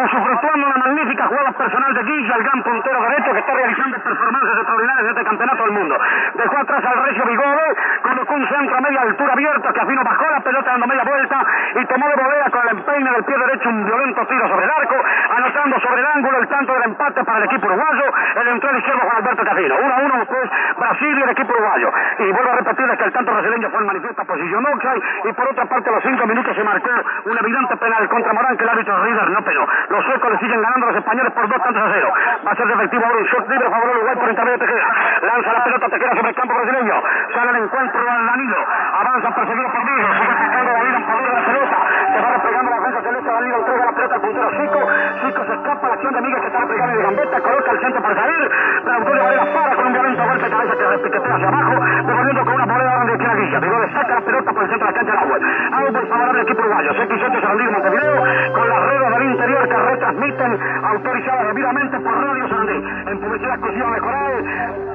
[0.03, 4.57] usufructuando una magnífica jugada personal de Guilla, el gran puntero derecho que está realizando performances
[4.57, 5.97] extraordinarias en este campeonato del mundo.
[6.33, 10.39] Dejó atrás al Recio Vigode, colocó un centro a media altura abierto, Escafino bajó la
[10.41, 13.85] pelota dando media vuelta y tomó de volea con el empeine del pie derecho un
[13.85, 14.95] violento tiro sobre el arco,
[15.37, 18.05] anotando sobre el ángulo el tanto del empate para el equipo uruguayo,
[18.41, 19.75] el entrada izquierdo Juan Alberto Casino.
[19.79, 21.89] 1 a 1 después Brasil y el equipo uruguayo.
[22.19, 25.47] Y vuelvo a repetirles que el tanto brasileño fue en manifiesta posición offside y por
[25.49, 26.89] otra parte a los 5 minutos se marcó
[27.25, 29.67] un evidente penal contra Morán que el árbitro River no penó.
[29.89, 32.13] Los suecos le siguen ganando a los españoles por dos tantos a cero.
[32.45, 34.65] Va a ser efectivo ahora un shot libre a favor de Uruguay por intermedio de
[34.65, 34.87] Tejera.
[35.21, 36.95] Lanza la pelota Tejera sobre el campo brasileño.
[37.33, 38.57] Sale el encuentro al Danilo.
[38.99, 40.07] Avanza perseguido por Vigo.
[40.19, 41.77] Sigue atacando Danilo en poder de la pelota.
[42.13, 43.29] Se va replegando la defensa celeste.
[43.29, 44.79] Danilo entrega la pelota al puntero Chico.
[45.19, 45.53] Chico se
[45.99, 47.37] acción de Miguel que está replegando de Gambetta.
[47.43, 48.43] Coloca el centro por salir.
[48.83, 51.73] Pero Antonio Varela para con un violento golpe de cabeza que repiquetea hacia abajo.
[52.07, 53.59] Devolviendo con una moneda donde tiene Guilla.
[53.59, 55.37] Vigo le saca la pelota por el centro de la cancha del agua.
[55.79, 56.89] Auto favorable equipo uruguayo.
[56.95, 58.15] X7 Sarandí Montevideo
[58.55, 60.51] con las redes del interior que retransmiten
[60.83, 62.77] autorizadas debidamente por Radio Sarandí.
[63.11, 64.33] En publicidad exclusiva mejoral,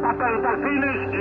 [0.02, 1.14] papel tal finish y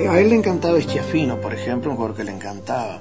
[0.00, 2.98] Eh, A él le encantaba Eschiafino, por ejemplo, un jugador que le encantaba.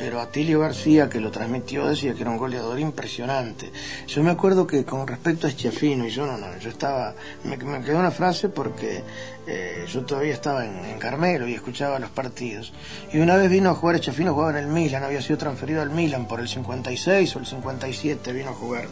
[0.00, 3.70] Pero Atilio García, que lo transmitió, decía que era un goleador impresionante.
[4.06, 7.58] Yo me acuerdo que con respecto a Eschiafino, y yo no, no, yo estaba, me,
[7.58, 9.02] me quedó una frase porque
[9.46, 12.72] eh, yo todavía estaba en, en Carmelo y escuchaba los partidos.
[13.12, 15.90] Y una vez vino a jugar Eschiafino, jugaba en el Milan, había sido transferido al
[15.90, 18.88] Milan por el 56 o el 57, vino a jugar.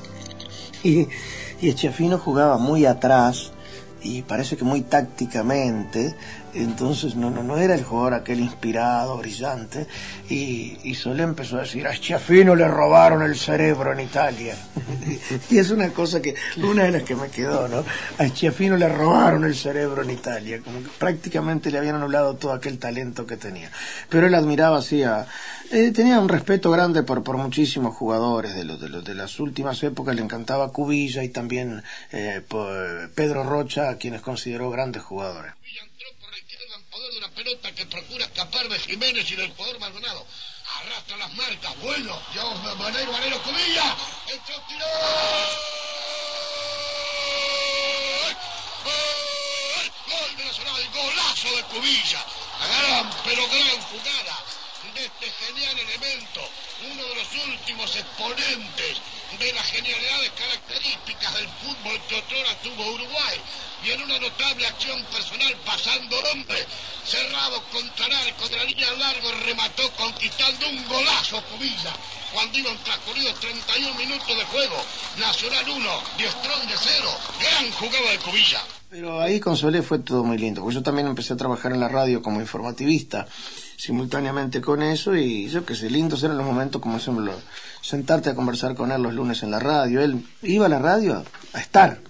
[0.84, 1.08] Y,
[1.62, 1.74] y
[2.18, 3.52] jugaba muy atrás
[4.02, 6.14] y parece que muy tácticamente,
[6.62, 9.86] entonces no, no, no era el jugador aquel inspirado, brillante,
[10.28, 14.56] y, y Solé empezó a decir, a Schiaffino le robaron el cerebro en Italia.
[15.50, 17.84] y es una cosa que, una de las que me quedó, ¿no?
[18.18, 22.52] A Schiaffino le robaron el cerebro en Italia, como que prácticamente le habían anulado todo
[22.52, 23.70] aquel talento que tenía.
[24.08, 25.26] Pero él admiraba así a,
[25.70, 29.38] Eh, tenía un respeto grande por, por muchísimos jugadores de los, de los de las
[29.38, 30.16] últimas épocas.
[30.16, 32.40] Le encantaba Cubilla y también eh,
[33.14, 35.52] Pedro Rocha, a quienes consideró grandes jugadores.
[37.18, 40.24] Una pelota que procura escapar de Jiménez y del jugador Maldonado.
[40.80, 41.76] Arrastra las marcas.
[41.80, 42.44] Bueno, ya
[43.42, 43.96] Cubilla.
[44.28, 44.84] Entró, tiró.
[48.84, 49.92] ¡Gol!
[50.06, 52.24] Gol de Nacional, golazo de Cubilla.
[52.60, 54.44] Gran, pero gran jugada
[54.94, 56.40] de este genial elemento,
[56.92, 58.98] uno de los últimos exponentes
[59.38, 63.40] de las genialidades características del fútbol que otrora tuvo Uruguay
[63.84, 66.58] y en una notable acción personal pasando hombre,
[67.04, 71.92] cerrado contra el arco de la línea largo, remató conquistando un golazo Cubilla.
[72.32, 74.76] Cuando iban transcurridos 31 minutos de juego,
[75.18, 77.08] Nacional 1, Diestrón de 0,
[77.40, 78.60] gran jugada de Cubilla.
[78.90, 81.80] Pero ahí con Solé fue todo muy lindo, porque yo también empecé a trabajar en
[81.80, 83.26] la radio como informativista,
[83.76, 87.34] simultáneamente con eso, y yo que sé, lindos eran los momentos como ejemplo,
[87.82, 90.00] sentarte a conversar con él los lunes en la radio.
[90.00, 92.00] Él iba a la radio a estar,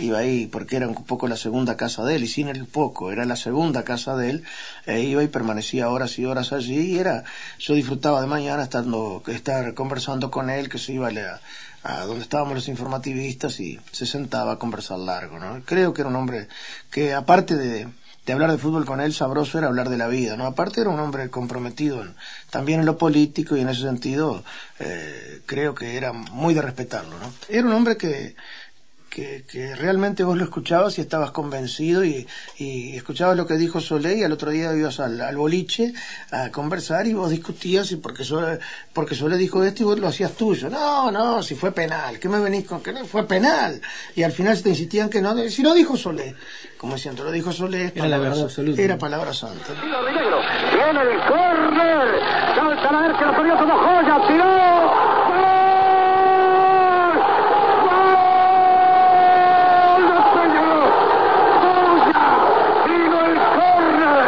[0.00, 3.12] iba ahí porque era un poco la segunda casa de él, y sin el poco,
[3.12, 4.44] era la segunda casa de él,
[4.86, 7.24] e iba y permanecía horas y horas allí, y era,
[7.58, 11.40] yo disfrutaba de mañana estando, estar conversando con él, que se iba a,
[11.82, 15.62] a donde estábamos los informativistas y se sentaba a conversar largo, ¿no?
[15.64, 16.48] Creo que era un hombre
[16.90, 17.88] que aparte de,
[18.30, 20.46] hablar de fútbol con él, sabroso era hablar de la vida, ¿no?
[20.46, 22.04] Aparte era un hombre comprometido
[22.50, 24.44] también en lo político y en ese sentido
[24.78, 27.32] eh, creo que era muy de respetarlo, ¿no?
[27.48, 28.36] Era un hombre que,
[29.10, 32.26] que, que realmente vos lo escuchabas y estabas convencido y,
[32.58, 35.92] y escuchabas lo que dijo Solé y al otro día ibas al, al boliche
[36.30, 38.60] a conversar y vos discutías y porque Solé,
[38.92, 40.70] porque Solé dijo esto y vos lo hacías tuyo.
[40.70, 43.80] No, no, si fue penal, ¿qué me venís con que no fue penal?
[44.14, 46.36] Y al final te insistían que no, si lo dijo Solé,
[46.78, 48.80] como diciendo, lo dijo Solé, Era la palabra- verdad absoluta.
[48.82, 49.72] Era palabra santa.
[49.82, 52.20] Viene el córner.
[52.54, 54.26] Salta la que lo perdió como joya.
[54.28, 54.90] Tiró.
[62.86, 64.24] Vino el córner.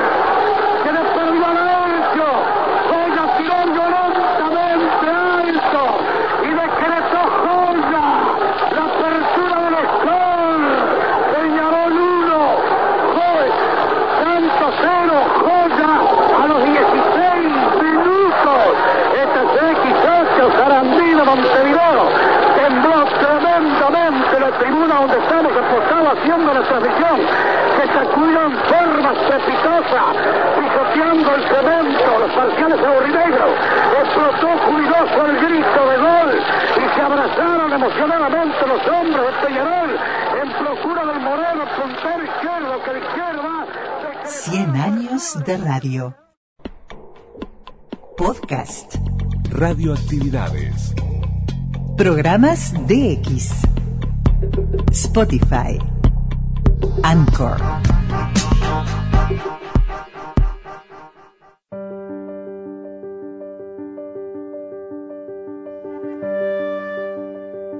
[0.82, 2.26] Que le perdió a Laurencio.
[2.88, 5.82] Joya tiró violentamente alto.
[6.42, 8.06] Y decretó Joya.
[8.76, 10.70] La apertura del score.
[11.32, 12.32] Peñarol 1.
[13.14, 13.54] Joya.
[14.22, 15.14] Santos 0.
[15.44, 15.92] Joya
[16.42, 16.72] a los 16
[17.82, 18.62] minutos.
[19.22, 22.02] Este es XH Sarandino Montevideo.
[22.56, 27.20] Tembló tremendamente la tribuna donde estamos apostados haciendo la transmisión.
[27.76, 30.00] Que sacudió en forma estrepitosa,
[30.54, 33.50] pisoteando el cemento, los parciales aburrinegros.
[34.02, 36.30] Explotó jubiloso el grito de gol
[36.76, 39.90] y se abrazaron emocionadamente los hombres de Peñarol
[40.42, 43.66] en procura del Moreno, puntero izquierdo, que de izquierda
[44.44, 46.16] 100 años de radio.
[48.16, 48.96] Podcast.
[49.50, 50.92] Radioactividades.
[51.96, 53.52] Programas DX.
[54.90, 55.78] Spotify.
[57.04, 57.60] Anchor.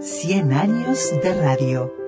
[0.01, 2.02] Cien años de radio.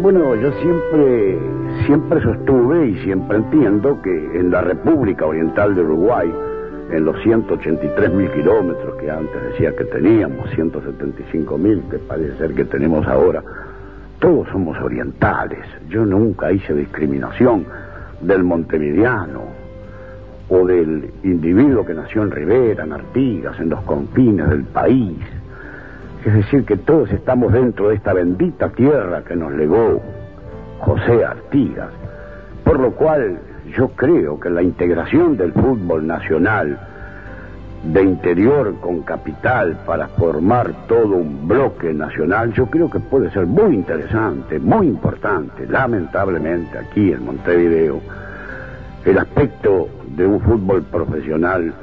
[0.00, 1.38] Bueno, yo siempre,
[1.84, 6.32] siempre sostuve y siempre entiendo que en la República Oriental de Uruguay,
[6.90, 12.54] en los 183 mil kilómetros que antes decía que teníamos, 175 mil que parece ser
[12.54, 13.42] que tenemos ahora,
[14.18, 15.60] todos somos orientales.
[15.88, 17.66] Yo nunca hice discriminación
[18.22, 19.42] del montevideano
[20.48, 25.18] o del individuo que nació en Rivera, en Artigas, en los confines del país.
[26.24, 30.00] Es decir, que todos estamos dentro de esta bendita tierra que nos legó
[30.78, 31.90] José Artigas.
[32.64, 33.40] Por lo cual
[33.76, 36.78] yo creo que la integración del fútbol nacional
[37.82, 43.46] de interior con capital para formar todo un bloque nacional, yo creo que puede ser
[43.46, 45.66] muy interesante, muy importante.
[45.66, 48.00] Lamentablemente aquí en Montevideo,
[49.04, 51.74] el aspecto de un fútbol profesional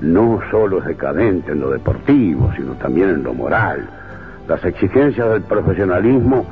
[0.00, 3.88] no solo es decadente en lo deportivo, sino también en lo moral.
[4.48, 6.44] Las exigencias del profesionalismo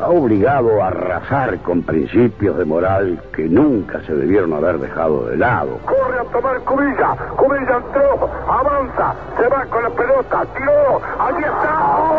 [0.00, 5.36] ha obligado a arrasar con principios de moral que nunca se debieron haber dejado de
[5.36, 5.78] lado.
[5.84, 7.14] Corre a tomar Cubilla.
[7.36, 12.09] Cubilla entró, avanza, se va con la pelota, tiró, allí está.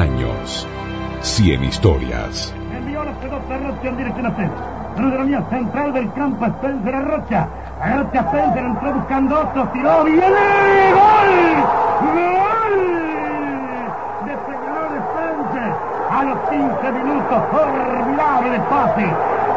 [0.00, 0.66] Años,
[1.20, 2.54] 100 historias.
[2.74, 4.80] Envió la pelota Rocha en dirección a centro.
[4.96, 7.48] De línea central del campo Spencer a Rocha.
[7.96, 10.22] Rocha Spencer entró buscando otro, tiró, viene,
[11.00, 11.32] gol,
[12.00, 12.76] gol
[14.24, 15.72] de señor Spencer
[16.10, 19.06] a los 15 minutos, formidable pase,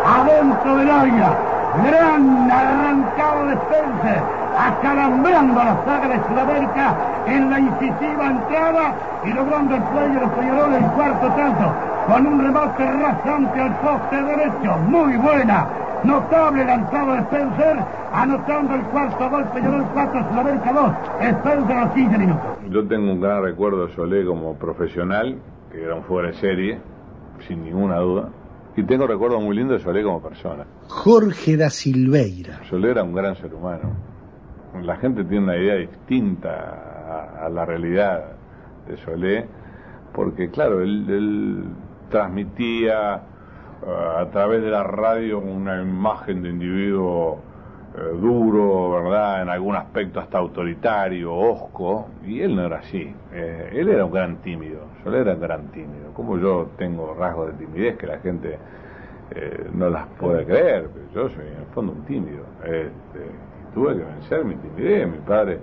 [0.05, 1.37] adentro del área,
[1.85, 4.21] gran arrancado de Spencer,
[4.59, 6.95] acalambrando a la saga de Sudamérica
[7.28, 8.95] en la incisiva entrada
[9.26, 11.74] y logrando el play de los Peñaroles en cuarto tanto,
[12.07, 15.67] con un remate rasante al poste derecho, muy buena,
[16.03, 17.78] notable lanzado de Spencer,
[18.11, 22.45] anotando el cuarto gol Peñarol 4, Sudamérica 2, Spencer a los 15 minutos.
[22.69, 25.38] Yo tengo un gran recuerdo de Solé como profesional,
[25.71, 26.80] que era un fuera de serie,
[27.47, 28.30] sin ninguna duda.
[28.76, 30.65] Y tengo recuerdo muy lindo de Solé como persona.
[30.88, 32.59] Jorge da Silveira.
[32.69, 33.91] Solé era un gran ser humano.
[34.82, 38.24] La gente tiene una idea distinta a, la realidad
[38.88, 39.45] de Solé,
[40.14, 41.64] porque claro, él, él
[42.09, 43.22] transmitía
[43.82, 47.39] uh, a través de la radio una imagen de individuo
[47.95, 49.41] uh, duro, ¿verdad?
[49.41, 53.14] En algún aspecto hasta autoritario, osco, y él no era así.
[53.32, 56.14] Eh, él era un gran tímido, Solé era un gran tímido.
[56.14, 58.57] Como yo tengo rasgos de timidez que la gente
[59.32, 62.43] eh, no las puede creer, pero yo soy en el fondo un tímido.
[62.64, 63.32] Este,
[63.74, 65.59] tuve que vencer mi timidez, mi padre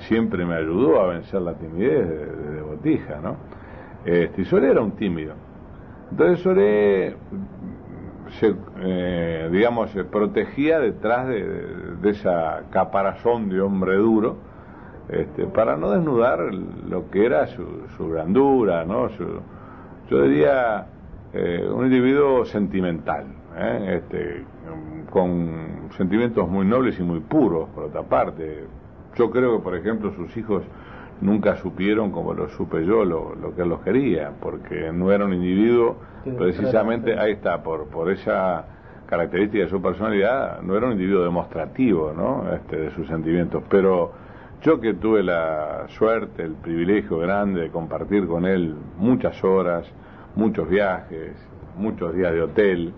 [0.00, 3.36] siempre me ayudó a vencer la timidez de, de, botija, ¿no?
[4.04, 5.34] Este, y era un tímido.
[6.10, 7.16] Entonces Solé
[8.40, 14.36] se, eh, digamos, se protegía detrás de, esa caparazón de hombre duro,
[15.08, 16.38] este, para no desnudar
[16.88, 17.64] lo que era su,
[17.96, 19.08] su grandura, ¿no?
[19.10, 19.40] Su,
[20.10, 20.86] yo diría
[21.32, 23.26] eh, un individuo sentimental,
[23.56, 24.00] ¿eh?
[24.02, 24.44] este,
[25.10, 28.64] con sentimientos muy nobles y muy puros, por otra parte.
[29.18, 30.62] Yo creo que, por ejemplo, sus hijos
[31.20, 35.24] nunca supieron, como lo supe yo, lo, lo que él los quería, porque no era
[35.24, 35.96] un individuo,
[36.36, 38.64] precisamente, ahí está, por, por esa
[39.06, 42.44] característica de su personalidad, no era un individuo demostrativo, ¿no?
[42.54, 44.12] Este, de sus sentimientos, pero
[44.62, 49.84] yo que tuve la suerte, el privilegio grande de compartir con él muchas horas,
[50.36, 51.32] muchos viajes,
[51.76, 52.92] muchos días de hotel,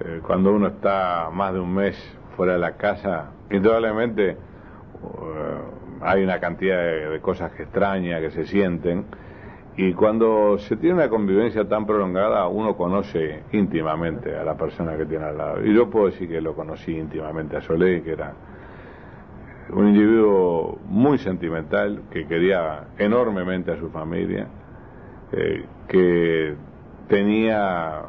[0.00, 1.96] eh, cuando uno está más de un mes
[2.36, 4.36] fuera de la casa, indudablemente
[6.00, 9.06] hay una cantidad de, cosas que extraña, que se sienten,
[9.76, 15.04] y cuando se tiene una convivencia tan prolongada, uno conoce íntimamente a la persona que
[15.04, 15.64] tiene al lado.
[15.64, 18.32] Y yo puedo decir que lo conocí íntimamente a Soleil, que era
[19.70, 24.46] un individuo muy sentimental, que quería enormemente a su familia,
[25.32, 26.54] eh, que
[27.08, 28.02] tenía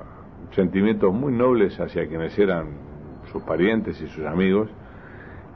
[0.52, 2.68] sentimientos muy nobles hacia quienes eran
[3.32, 4.70] sus parientes y sus amigos,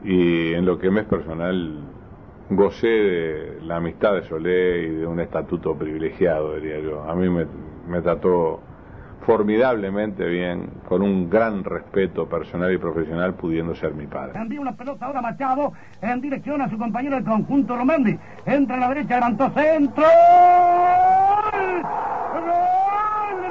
[0.04, 1.80] y en lo que me es personal
[2.50, 7.04] gocé de la amistad de Solé y de un estatuto privilegiado, diría yo.
[7.04, 7.46] A mí me,
[7.88, 8.60] me, trató
[9.26, 14.40] formidablemente bien, con un gran respeto personal y profesional, pudiendo ser mi padre.
[14.40, 18.18] Envía una pelota ahora Machado en dirección a su compañero del conjunto Romendi.
[18.46, 20.04] Entra a la derecha, levantó centro.
[21.54, 21.82] ¡Gol!
[22.34, 23.50] ¡Gol de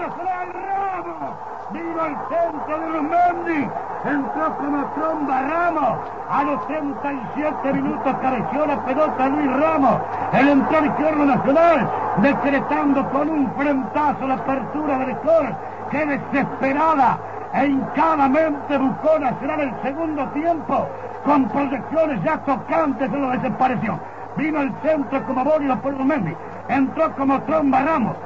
[0.58, 1.36] Ramos!
[1.72, 3.89] Vino al centro de Romendi.
[4.04, 5.98] Entró como tromba Ramos.
[6.30, 10.00] A los 37 minutos careció la pelota Luis Ramos.
[10.32, 11.90] El entró izquierdo nacional,
[12.22, 15.54] decretando con un frentazo la apertura del score.
[15.90, 17.18] ¡Qué desesperada!
[17.52, 20.88] E hincadamente buscó Nacional el segundo tiempo,
[21.24, 24.00] con proyecciones ya tocantes de la desaparición.
[24.36, 26.34] Vino el centro como Bolívar por Romendi.
[26.68, 28.16] Entró como tromba Ramos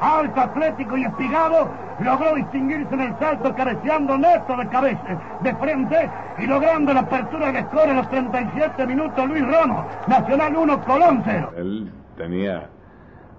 [0.00, 1.68] alto, atlético y espigado,
[2.00, 7.52] logró distinguirse en el salto cabeceando neto de cabeza, de frente y logrando la apertura
[7.52, 11.52] del score en los 37 minutos Luis Ramos, Nacional 1, Colón 0.
[11.56, 12.68] Él tenía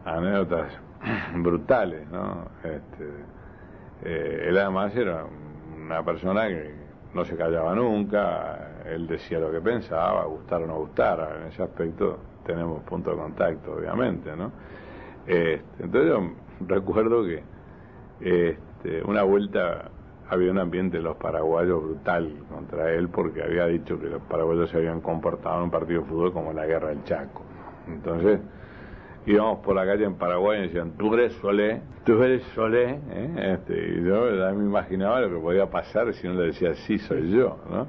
[0.05, 0.67] anécdotas
[1.35, 2.45] brutales, ¿no?
[2.63, 3.09] Este,
[4.03, 5.25] eh, él además era
[5.85, 6.75] una persona que
[7.13, 11.63] no se callaba nunca, él decía lo que pensaba, gustar o no gustar, en ese
[11.63, 14.51] aspecto tenemos punto de contacto, obviamente, ¿no?
[15.27, 16.31] Este, entonces yo
[16.67, 17.43] recuerdo que
[18.21, 19.89] este, una vuelta
[20.29, 24.69] había un ambiente de los paraguayos brutal contra él porque había dicho que los paraguayos
[24.69, 27.43] se habían comportado en un partido de fútbol como la guerra del Chaco.
[27.87, 28.39] Entonces
[29.25, 32.99] íbamos por la calle en Paraguay y decían, tú eres Solé, tú eres Solé.
[33.11, 33.55] ¿eh?
[33.55, 37.31] Este, y yo me imaginaba lo que podía pasar si uno le decía, sí, soy
[37.31, 37.57] yo.
[37.69, 37.87] ¿no?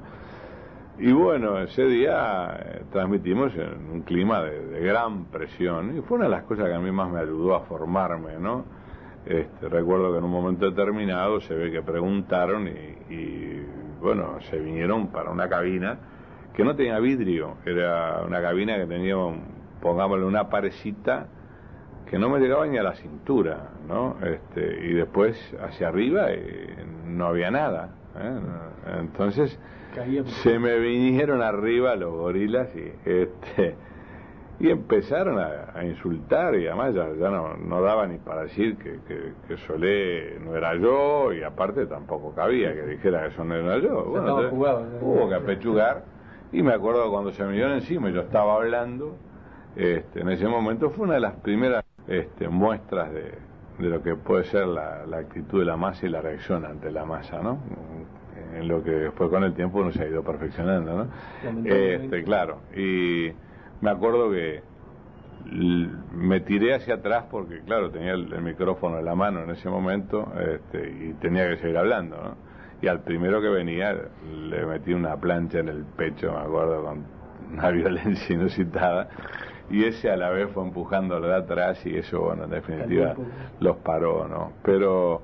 [0.99, 6.19] Y bueno, ese día eh, transmitimos en un clima de, de, gran presión y fue
[6.19, 8.65] una de las cosas que a mí más me ayudó a formarme, ¿no?
[9.27, 13.67] Este, recuerdo que en un momento determinado se ve que preguntaron y, y,
[14.01, 15.99] bueno, se vinieron para una cabina
[16.55, 19.17] que no tenía vidrio, era una cabina que tenía,
[19.81, 21.27] pongámosle, una parecita
[22.09, 24.17] que no me llegaba ni a la cintura, ¿no?
[24.23, 27.95] Este, y después hacia arriba eh, no había nada.
[28.17, 28.39] ¿eh?
[29.01, 29.59] Entonces
[30.43, 33.77] se me vinieron arriba los gorilas y este
[34.61, 39.01] y empezaron a, insultar y además ya, no, no, daba ni para decir que,
[39.49, 43.79] que, Solé no era yo y aparte tampoco cabía que dijera que eso no era
[43.79, 44.05] yo.
[44.05, 44.37] Bueno,
[45.01, 46.05] hubo que apechugar
[46.53, 49.17] y me acuerdo cuando se me dieron encima y yo estaba hablando,
[49.75, 53.33] este, en ese momento fue una de las primeras este, muestras de,
[53.79, 56.93] de lo que puede ser la, la, actitud de la masa y la reacción ante
[56.93, 57.59] la masa, ¿no?
[58.55, 61.65] En lo que después con el tiempo uno se ha ido perfeccionando, ¿no?
[61.65, 63.33] Este, claro, y
[63.81, 64.63] me acuerdo que
[65.45, 70.33] me tiré hacia atrás porque, claro, tenía el, micrófono en la mano en ese momento
[70.39, 72.37] este, y tenía que seguir hablando, ¿no?
[72.81, 73.95] Y al primero que venía
[74.31, 77.05] le metí una plancha en el pecho, me acuerdo, con
[77.53, 79.09] una violencia inusitada.
[79.71, 83.15] Y ese a la vez fue empujándolo de atrás y eso, bueno, en definitiva
[83.61, 84.53] los paró, ¿no?
[84.63, 85.23] Pero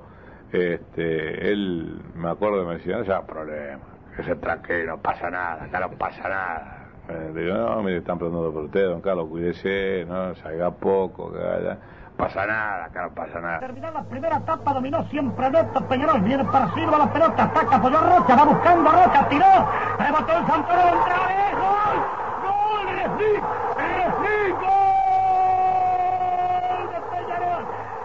[0.51, 3.81] este, él, me acuerdo, me decía, no se problema,
[4.15, 8.17] que se tranquilo, no pasa nada, acá no pasa nada eh, digo, no, me están
[8.17, 11.77] preguntando por usted, don Carlos, cuídese, no, salga poco, que vaya.
[12.15, 13.59] Pasa nada, acá no pasa nada.
[13.59, 17.79] Terminada la primera etapa, dominó siempre Neto Peñarol, viene para Silva la pelota, ataca, a
[17.79, 21.97] Rocha, va buscando a Rocha, tiró, rebotó el Santoro, otra vez, gol,
[22.43, 23.43] gol, Resnick,
[23.77, 24.91] Resnick, gol
[26.91, 27.63] de Peñarol,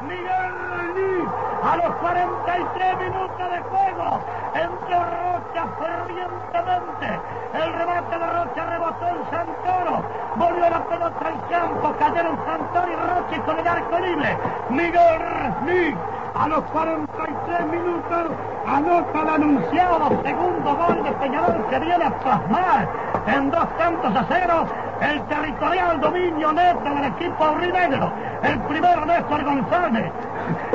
[0.08, 1.28] Miguel Resnick,
[1.62, 4.20] a los 43 minutos de juego,
[4.54, 7.20] entró Rocha fervientemente,
[7.54, 10.02] el remate de Rocha rebotó en Santoro.
[10.36, 11.94] Volvió la pelota al campo.
[11.98, 14.36] Cayeron Santoro y Rocha con el arco libre.
[14.70, 15.96] Miguel Resnick
[16.34, 18.32] a los 43 minutos
[18.66, 22.88] anota el anunciado segundo gol de Peñarol que viene a plasmar
[23.26, 24.66] en dos tantos a cero
[25.00, 28.12] el territorial dominio neto del equipo rinegro.
[28.42, 30.12] El primero Néstor González,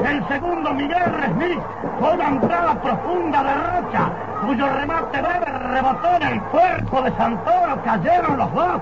[0.05, 1.61] el segundo Miguel Resnick,
[1.99, 4.11] con una entrada profunda de Rocha,
[4.45, 8.81] cuyo remate breve rebotó en el cuerpo de Santoro, cayeron los dos.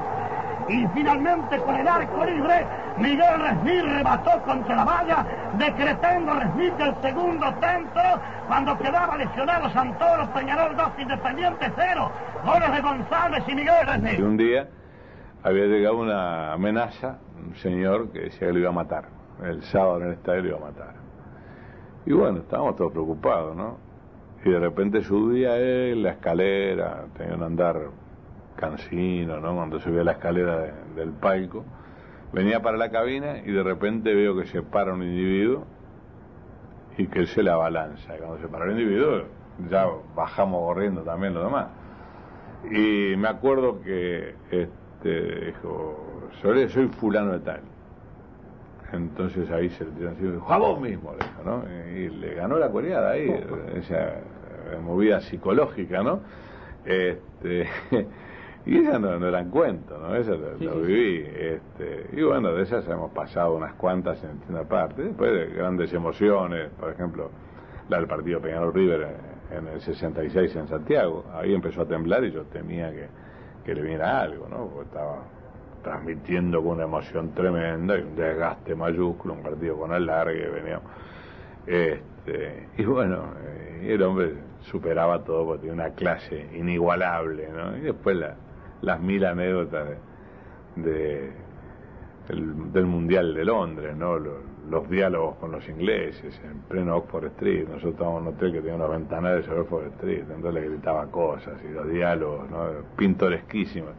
[0.69, 2.65] Y finalmente con el arco libre,
[2.97, 5.25] Miguel Resmir rebató contra la valla,
[5.57, 7.99] decretando Resmir el segundo tanto,
[8.47, 12.11] cuando quedaba lesionado Santoro, Peñarol 2, Independiente 0.
[12.45, 14.23] Goles de González y Miguel Resmir.
[14.23, 14.67] un día
[15.43, 19.18] había llegado una amenaza, un señor que decía que lo iba a matar.
[19.43, 20.93] El sábado en el estadio lo iba a matar.
[22.05, 23.89] Y bueno, estábamos todos preocupados, ¿no?
[24.43, 27.89] y de repente subía él la escalera, tenía un andar
[28.55, 29.55] cansino, ¿no?
[29.55, 31.65] Cuando subía la escalera del palco,
[32.31, 35.65] venía para la cabina y de repente veo que se para un individuo
[36.97, 38.15] y que él se la abalanza.
[38.15, 39.23] Y cuando se para el individuo,
[39.69, 41.67] ya bajamos corriendo también los demás.
[42.71, 47.61] Y me acuerdo que este, dijo, soy, soy fulano de tal.
[48.91, 51.63] Entonces ahí se le tiró encima y dijo, a vos mismo, le dijo, ¿no?
[51.95, 53.29] Y le ganó la coreada ahí,
[53.75, 54.15] esa
[54.81, 56.21] movida psicológica, ¿no?
[56.85, 57.67] Este,
[58.65, 60.15] y esas no, eran cuentos, ¿no?
[60.15, 61.23] Eso lo, viví.
[61.25, 65.03] Este, y bueno, de esas hemos pasado unas cuantas en una parte.
[65.03, 67.29] Después de grandes emociones, por ejemplo,
[67.89, 69.07] la del partido Peñarol River
[69.51, 71.25] en el 66 en Santiago.
[71.33, 73.07] Ahí empezó a temblar y yo temía que,
[73.65, 74.67] que le viniera algo, ¿no?
[74.67, 75.23] Porque estaba
[75.81, 80.91] transmitiendo con una emoción tremenda y un desgaste mayúsculo, un partido con el largue, veníamos.
[81.65, 87.77] Este, y bueno, eh, el hombre superaba todo porque tenía una clase inigualable, ¿no?
[87.77, 88.17] Y después
[88.81, 89.89] las mil anécdotas
[90.75, 91.31] de,
[92.27, 94.17] del Mundial de Londres, ¿no?
[94.19, 97.63] Los, diálogos con los ingleses en pleno Oxford Street.
[97.67, 101.07] Nosotros estábamos en un hotel que tenía una ventana de Oxford Street, entonces le gritaba
[101.07, 102.67] cosas y los diálogos, ¿no?
[102.95, 103.93] Pintoresquísimos.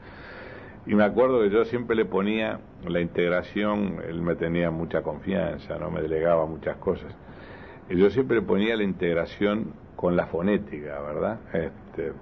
[0.91, 5.79] Y me acuerdo que yo siempre le ponía la integración, él me tenía mucha confianza,
[5.79, 7.15] no me delegaba muchas cosas.
[7.89, 11.39] Y yo siempre le ponía la integración con la fonética, ¿verdad?
[11.53, 12.13] Este,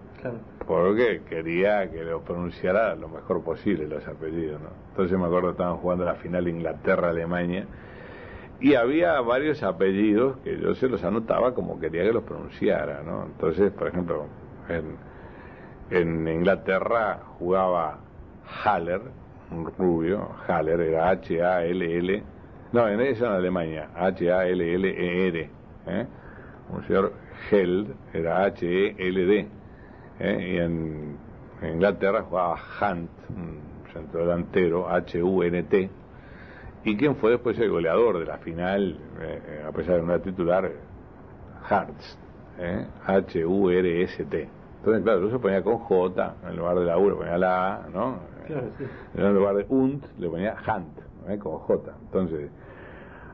[0.66, 4.68] Porque quería que lo pronunciara lo mejor posible los apellidos, ¿no?
[4.90, 7.64] Entonces me acuerdo que estaban jugando la final Inglaterra-Alemania
[8.60, 13.24] y había varios apellidos que yo se los anotaba como quería que los pronunciara, ¿no?
[13.24, 14.26] Entonces, por ejemplo,
[14.68, 14.98] en,
[15.98, 18.00] en Inglaterra jugaba
[18.64, 19.00] Haller,
[19.50, 22.22] un rubio, Haller era H-A-L-L,
[22.72, 25.50] no, en esa en Alemania, H-A-L-L-E-R,
[25.86, 26.06] ¿eh?
[26.70, 27.12] un señor
[27.50, 29.48] Held era H-E-L-D,
[30.20, 30.52] ¿eh?
[30.52, 31.28] y en,
[31.60, 33.60] Inglaterra jugaba Hunt, un
[33.92, 35.90] centro delantero, H-U-N-T,
[36.84, 40.22] y quien fue después el goleador de la final, eh, a pesar de no era
[40.22, 40.70] titular,
[41.68, 42.18] Hartz,
[43.06, 44.48] H-U-R-S-T.
[44.78, 47.88] Entonces, claro, yo se ponía con J, en lugar de la U ponía la A,
[47.88, 48.18] ¿no?
[49.14, 51.38] En lugar de UNT le ponía Hunt, ¿eh?
[51.38, 51.92] con J.
[52.02, 52.50] Entonces,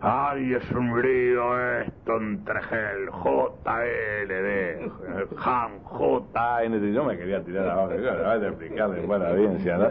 [0.07, 4.93] Ay, es un lío esto entre el JLD,
[5.43, 6.93] Ham, JN.
[6.93, 9.89] Yo me quería tirar abajo, le voy a explicarle buena audiencia, ¿no?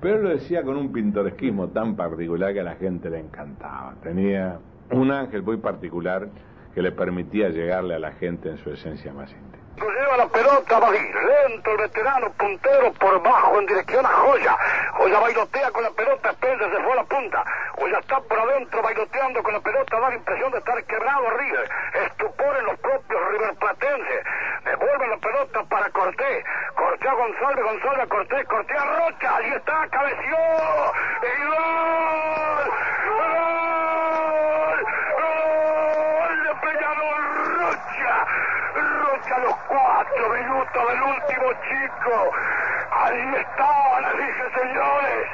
[0.00, 3.94] Pero lo decía con un pintoresquismo tan particular que a la gente le encantaba.
[4.02, 4.58] Tenía
[4.90, 6.28] un ángel muy particular
[6.74, 9.61] que le permitía llegarle a la gente en su esencia más íntima.
[9.76, 14.56] Lleva la pelota a lento el veterano, puntero por bajo en dirección a Joya.
[14.92, 17.44] Joya bailotea con la pelota, Spencer se fue a la punta.
[17.78, 21.70] Joya está por adentro bailoteando con la pelota, da la impresión de estar quebrado River.
[22.06, 24.22] Estupor en los propios River Platense.
[24.64, 26.44] Devuelve la pelota para Cortés.
[26.74, 29.36] Cortés a González, González a Cortés, Cortés a Rocha.
[29.36, 30.36] Ahí está, cabeció.
[31.22, 31.44] ¡Y!
[31.44, 32.72] ¡Gol!
[35.18, 37.22] ¡Gol de Peñarol
[37.58, 38.26] Rocha!
[39.22, 42.32] Rocha a los cuatro minutos del último chico.
[42.90, 45.28] Allí estaba, le dije, señores.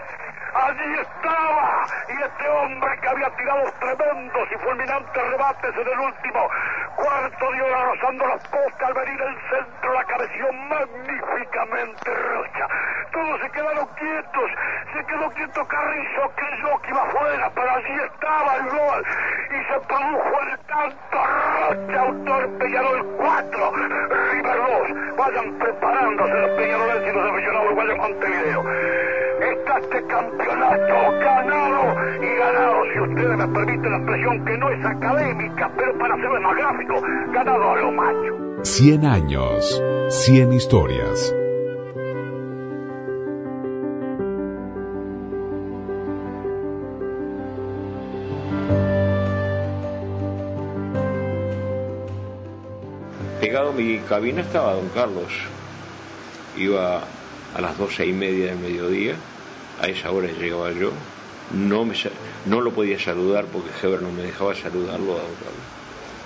[0.55, 1.85] Allí estaba.
[2.09, 6.51] Y este hombre que había tirado tremendos y fulminantes rebates en el último
[6.97, 12.67] cuarto de hora rozando los postes al venir el centro la cabeció magníficamente Rocha.
[13.13, 14.51] Todos se quedaron quietos.
[14.93, 19.07] Se quedó quieto Carrizo, creyó que iba afuera, pero allí estaba el gol.
[19.51, 21.19] Y se produjo el tanto
[21.59, 23.73] Rocha, autor Peñarol 4,
[24.33, 25.17] River 2.
[25.19, 28.65] Vayan preparándose los Peñaroles y los aficionados uruguayos Montevideo.
[29.41, 34.85] Está este campeonato ganado y ganado, si ustedes me permiten la expresión que no es
[34.85, 37.03] académica, pero para hacerlo más gráfico,
[37.33, 38.65] ganado a lo macho.
[38.65, 41.38] 100 años, 100 historias.
[54.09, 55.33] Cabina estaba don Carlos.
[56.57, 57.05] Iba
[57.55, 59.15] a las doce y media del mediodía,
[59.81, 60.91] a esa hora llegaba yo.
[61.55, 61.95] No, me,
[62.47, 65.79] no lo podía saludar porque Heber no me dejaba saludarlo a don Carlos.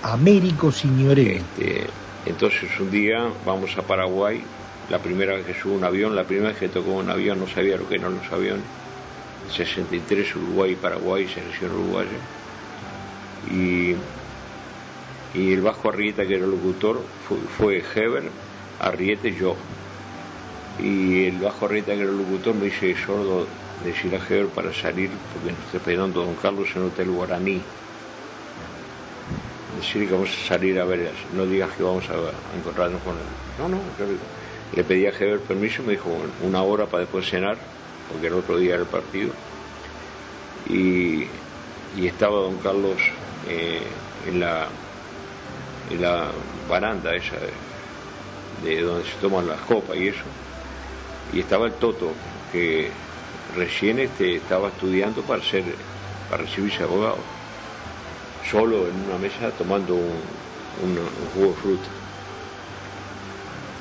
[0.03, 1.41] Américo Signoret.
[1.57, 1.87] Este,
[2.25, 4.41] entonces un día vamos a Paraguay,
[4.89, 7.47] la primera vez que subo un avión, la primera vez que tocó un avión, no
[7.47, 8.65] sabía lo que eran los aviones.
[9.51, 12.09] 63 Uruguay y Paraguay, selección uruguaya.
[13.51, 13.95] Y,
[15.33, 18.29] y el Vasco Arrieta, que era el locutor, fue, fue Heber,
[18.79, 19.55] Arrieta y yo.
[20.79, 23.47] Y el Vasco Arrieta, que era el locutor, me dice sordo
[23.83, 27.61] decir a Heber para salir, porque nos está esperando don Carlos en Hotel Guaraní
[29.77, 32.13] decir que vamos a salir a ver, no digas que vamos a,
[32.57, 33.23] encontrarnos con él.
[33.57, 34.17] No, no, yo le-
[34.75, 36.09] le pedí a Heber permiso, me dijo
[36.43, 37.57] una hora para después cenar,
[38.11, 39.31] porque el otro día era el partido.
[40.69, 41.25] Y,
[41.95, 42.97] y estaba don Carlos
[43.47, 43.81] eh,
[44.27, 44.67] en, la,
[45.93, 46.27] en la
[46.69, 47.35] baranda esa
[48.63, 50.23] de, de donde se toman las copas y eso.
[51.31, 52.11] Y estaba el Toto,
[52.51, 52.91] que
[53.55, 55.63] recién este, estaba estudiando para ser,
[56.29, 57.17] para recibirse abogado
[58.49, 60.97] solo en una mesa tomando un,
[61.33, 61.89] jugo de fruta.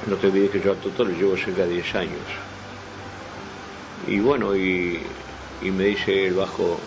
[0.07, 2.27] No te olvides que yo a Toto le llevo cerca de 10 años.
[4.07, 5.01] Y bueno, y,
[5.63, 6.79] me dice el bajo,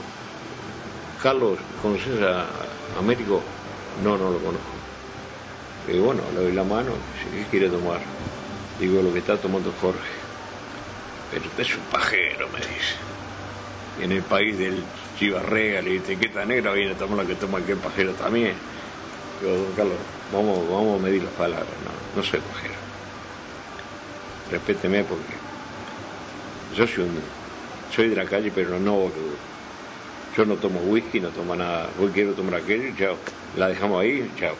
[1.22, 2.46] Carlos, ¿conoces a
[3.00, 3.42] Américo?
[4.04, 4.85] No, no lo conozco.
[5.88, 8.02] Y bueno, le doy la mano, si ¿qué quiere tomar?
[8.80, 10.00] Digo, lo que está tomando Jorge.
[11.32, 12.96] Pero usted es un pajero, me dice
[14.02, 14.84] en el país del
[15.18, 18.54] Chivarrega, le dice, ¿qué tan negra viene a tomar la que toma aquel pajero también?
[19.40, 19.98] Digo, don Carlos,
[20.34, 22.74] vamos, vamos a medir las palabras, no, no soy pajero.
[24.52, 25.34] Respéteme porque
[26.76, 27.20] yo soy un,
[27.94, 29.46] soy de la calle, pero no boludo.
[30.38, 31.90] Yo no tomo whisky, no tomo nada.
[31.98, 33.18] Hoy quiero tomar aquello, chao.
[33.56, 34.56] La dejamos ahí, chao.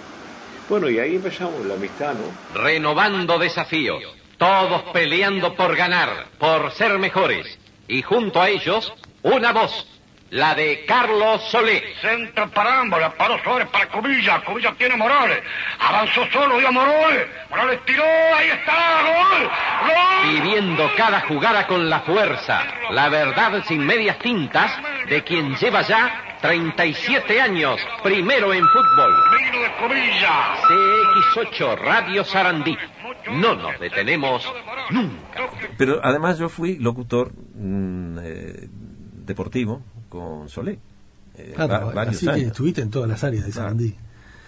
[0.70, 2.60] Bueno, y ahí empezamos la amistad, ¿no?
[2.60, 4.04] Renovando desafíos.
[4.38, 7.58] Todos peleando por ganar, por ser mejores.
[7.88, 9.88] Y junto a ellos, una voz.
[10.32, 11.84] La de Carlos Solé.
[12.02, 15.42] Centro para ambos, la paró Suárez para Cubilla, Cubilla tiene Morales,
[15.80, 19.50] avanzó solo, dio a Morales, Morales tiró, ahí está, gol,
[19.88, 20.32] gol.
[20.34, 24.72] Viviendo cada jugada con la fuerza, la verdad sin medias tintas
[25.08, 29.14] de quien lleva ya 37 años, primero en fútbol.
[29.32, 30.56] Vino de Cubilla.
[30.68, 32.78] CX8 Radio Sarandí.
[33.32, 34.48] No nos detenemos
[34.92, 35.50] nunca.
[35.78, 38.68] Pero además yo fui locutor mm, eh,
[39.26, 40.78] deportivo con Solé.
[41.38, 42.46] eh, Ah, va- pero varios así que años.
[42.48, 43.52] estuviste en todas las áreas de.
[43.52, 43.96] Sarandí.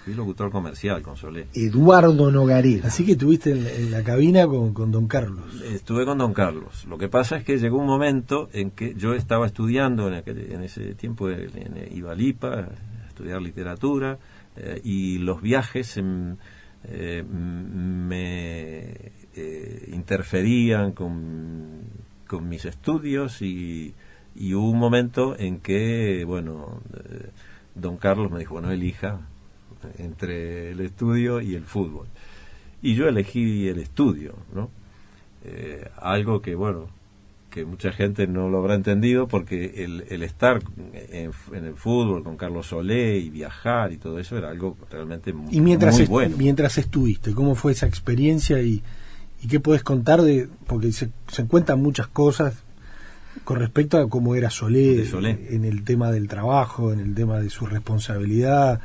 [0.08, 1.47] Fui locutor comercial con Solé.
[1.53, 2.88] Eduardo Nogarera.
[2.88, 5.62] Así que estuviste en, en la cabina con, con Don Carlos.
[5.66, 6.86] Estuve con Don Carlos.
[6.88, 10.53] Lo que pasa es que llegó un momento en que yo estaba estudiando en, aquel-
[10.53, 12.70] en ese tiempo en, en Ibalipa,
[13.10, 14.18] estudiar literatura,
[14.55, 16.38] eh, y los viajes em,
[16.86, 21.82] eh, me eh, interferían con,
[22.28, 23.93] con mis estudios y,
[24.38, 27.30] y hubo un momento en que, bueno, eh,
[27.76, 29.20] don Carlos me dijo, bueno, elija
[29.98, 32.08] entre el estudio y el fútbol.
[32.82, 34.70] Y yo elegí el estudio, ¿no?
[35.44, 36.88] Eh, algo que, bueno,
[37.50, 40.62] que mucha gente no lo habrá entendido porque el, el estar
[40.94, 45.56] en, el fútbol con Carlos Solé y viajar y todo eso era algo realmente muy,
[45.56, 46.36] y mientras muy bueno.
[46.38, 48.84] mientras estuviste, ¿cómo fue esa experiencia y,
[49.42, 52.64] y qué puedes contar de porque se, se cuentan muchas cosas
[53.44, 57.40] con respecto a cómo era Solé, Solé, en el tema del trabajo, en el tema
[57.40, 58.82] de su responsabilidad,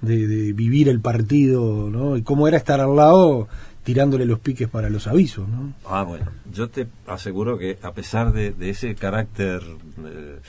[0.00, 2.16] de, de, vivir el partido, ¿no?
[2.16, 3.48] Y cómo era estar al lado
[3.88, 5.72] tirándole los piques para los avisos, ¿no?
[5.86, 9.62] Ah, bueno, yo te aseguro que a pesar de, ese carácter
[10.04, 10.40] eh,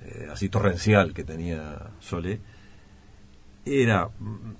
[0.00, 2.40] eh, así torrencial que tenía Solé,
[3.66, 4.08] era,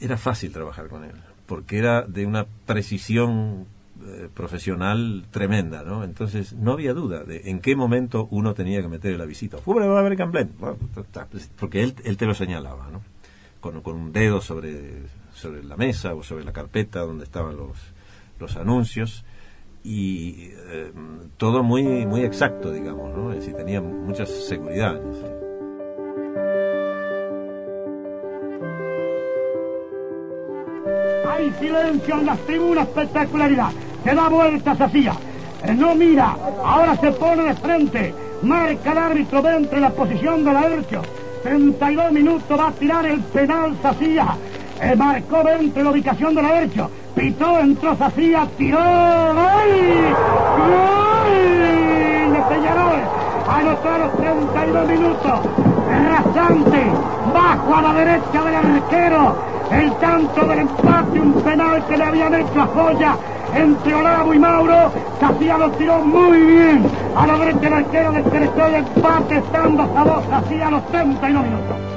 [0.01, 1.15] era fácil trabajar con él,
[1.47, 3.69] porque era de una precisión
[4.05, 6.05] eh, profesional tremenda, ¿no?
[6.05, 9.57] Entonces no había duda de en qué momento uno tenía que meter la visita.
[9.57, 10.51] Fue para American Blend,
[11.59, 13.01] porque él, él te lo señalaba, ¿no?
[13.61, 15.03] Con, un dedo sobre,
[15.35, 17.77] sobre la mesa o sobre la carpeta donde estaban los,
[18.39, 19.25] los anuncios
[19.83, 20.93] y eh,
[21.37, 23.33] todo muy muy exacto, digamos, ¿no?
[23.33, 25.01] Es tenía mucha seguridad.
[25.01, 25.47] ¿no?
[31.31, 33.71] Hay silencio en las tribunas, espectacularidad.
[34.03, 35.15] Se da vueltas hacía.
[35.77, 38.15] No mira, ahora se pone de frente.
[38.43, 41.03] Marca el árbitro dentro de la posición de la Ercho.
[41.47, 44.37] 32 minutos va a tirar el penal Sacía.
[44.81, 46.91] Eh, marcó dentro de la ubicación de la Ercho.
[47.15, 48.79] Pitó, entró Sacía, tiró.
[48.79, 49.73] ¡Gol!
[50.67, 52.33] ¡Gol!
[52.33, 53.01] De Peñarol.
[53.49, 55.41] Anotó a los 32 minutos.
[56.09, 56.83] Rasante.
[57.33, 59.37] Bajo a la derecha del arquero.
[59.71, 63.17] El tanto del empate, un penal que le habían hecho a Joya
[63.55, 64.91] entre Olavo y Mauro.
[65.21, 67.06] Sacía lo tiró muy bien.
[67.17, 70.25] A la derecha del arquero decretó el empate estando a dos.
[70.29, 71.96] Sacía a los 32 minutos.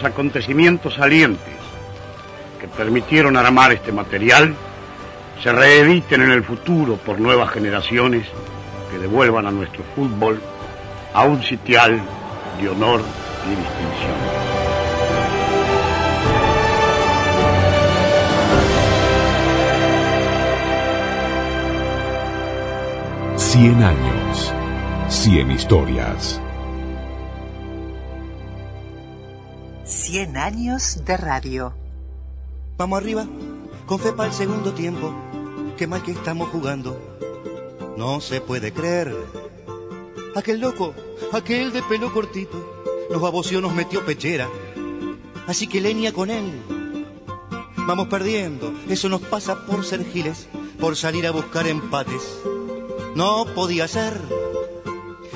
[0.00, 1.54] Los acontecimientos salientes
[2.58, 4.54] que permitieron armar este material
[5.42, 8.26] se reediten en el futuro por nuevas generaciones
[8.90, 10.40] que devuelvan a nuestro fútbol
[11.12, 12.00] a un sitial
[12.60, 13.02] de honor
[13.46, 14.40] y distinción.
[23.36, 24.54] Cien años,
[25.08, 26.40] cien historias.
[30.10, 31.72] Cien años de radio.
[32.76, 33.28] Vamos arriba,
[33.86, 35.14] con fe para el segundo tiempo.
[35.78, 36.98] Qué mal que estamos jugando.
[37.96, 39.14] No se puede creer.
[40.34, 40.94] Aquel loco,
[41.32, 42.58] aquel de pelo cortito,
[43.08, 44.48] nos baboció, nos metió pechera.
[45.46, 46.60] Así que leña con él.
[47.76, 50.48] Vamos perdiendo, eso nos pasa por ser giles,
[50.80, 52.40] por salir a buscar empates.
[53.14, 54.20] No podía ser.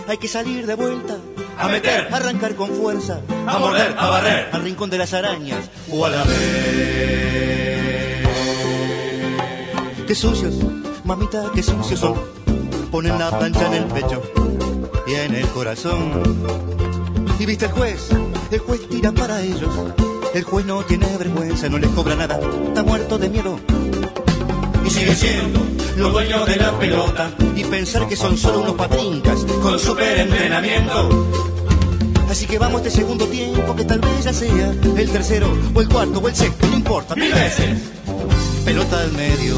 [0.08, 1.20] Hay que salir de vuelta,
[1.58, 5.70] a meter, a arrancar con fuerza, a morder, a barrer, al rincón de las arañas
[5.90, 7.44] o a la vez.
[10.06, 10.54] Qué sucios,
[11.04, 12.14] mamita, qué sucios son.
[12.90, 14.22] Ponen la plancha en el pecho
[15.06, 16.22] y en el corazón.
[17.38, 18.10] Y viste el juez,
[18.50, 19.70] el juez tira para ellos.
[20.34, 23.58] El juez no tiene vergüenza, no les cobra nada, está muerto de miedo.
[24.84, 27.30] Y sigue siendo los dueños de la pelota.
[27.56, 31.26] Y pensar que son solo unos patrincas con super entrenamiento.
[32.28, 35.88] Así que vamos este segundo tiempo que tal vez ya sea el tercero o el
[35.88, 37.14] cuarto o el sexto, no importa.
[37.14, 37.78] Mil veces.
[38.64, 39.56] Pelota al medio.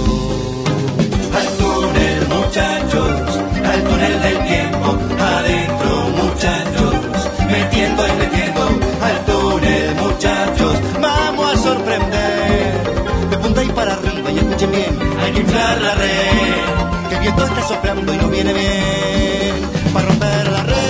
[1.34, 6.94] Al túnel, muchachos, al túnel del tiempo, adentro, muchachos,
[7.50, 8.68] metiendo y metiendo,
[9.02, 12.35] al túnel, muchachos, vamos a sorprender.
[13.66, 17.68] Y para arriba y escuchen bien, hay que inflar la red, que el viento está
[17.68, 20.86] soplando y no viene bien, para romper la red.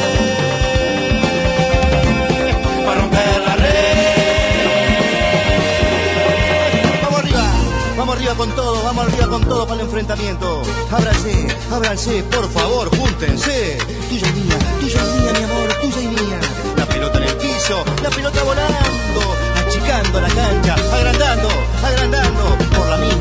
[8.37, 10.63] con todo, vamos arriba con todo para el enfrentamiento.
[10.91, 13.79] Ábranse, ábranse, por favor, júntense.
[14.09, 16.41] Tuya y mía, tuya y mía, mi amor, tuya y mía.
[16.77, 19.21] La pelota en el piso, la pelota volando,
[19.65, 21.49] achicando la cancha, agrandando,
[21.83, 22.66] agrandando, la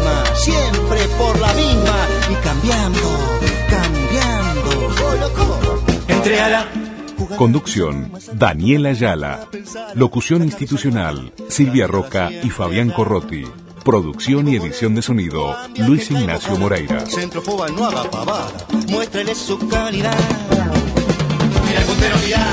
[0.05, 2.99] misma, siempre por la misma, y cambiando,
[3.69, 4.93] cambiando.
[5.03, 5.83] ¡Oh, loco!
[6.07, 6.67] Entre a la
[7.37, 9.47] Conducción, Daniela Ayala.
[9.95, 13.45] Locución institucional, Silvia Roca y Fabián Corrotti.
[13.83, 17.05] Producción y edición de sonido, Luis Ignacio Moreira.
[17.05, 18.51] Centrofoba no haga pavada,
[18.89, 20.17] muéstrele su calidad.
[21.67, 22.45] Mira el puntero, mira.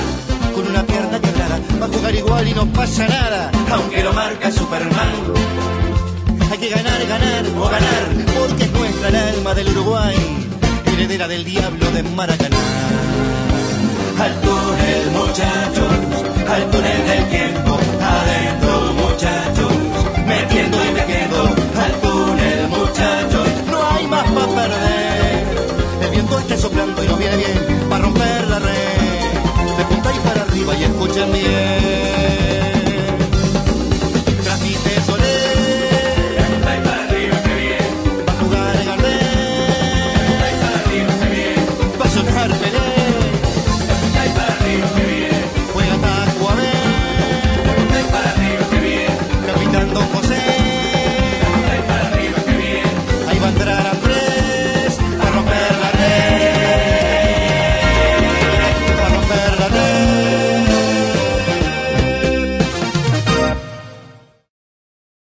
[0.55, 3.51] Con una pierna quebrada, va a jugar igual y no pasa nada.
[3.71, 5.82] Aunque lo marca Superman.
[6.53, 8.05] Hay que ganar, ganar o ganar,
[8.39, 10.15] porque es nuestra el alma del Uruguay,
[10.85, 12.59] heredera del diablo de Maracaná.
[14.21, 15.93] Al túnel, muchachos,
[16.47, 19.73] al túnel del tiempo, adentro, muchachos,
[20.27, 21.43] metiendo y metiendo,
[21.85, 25.47] al túnel, muchachos, no hay más para perder.
[26.03, 30.19] El viento está soplando y nos viene bien para romper la red, de punta y
[30.19, 31.92] para arriba y escuchen bien.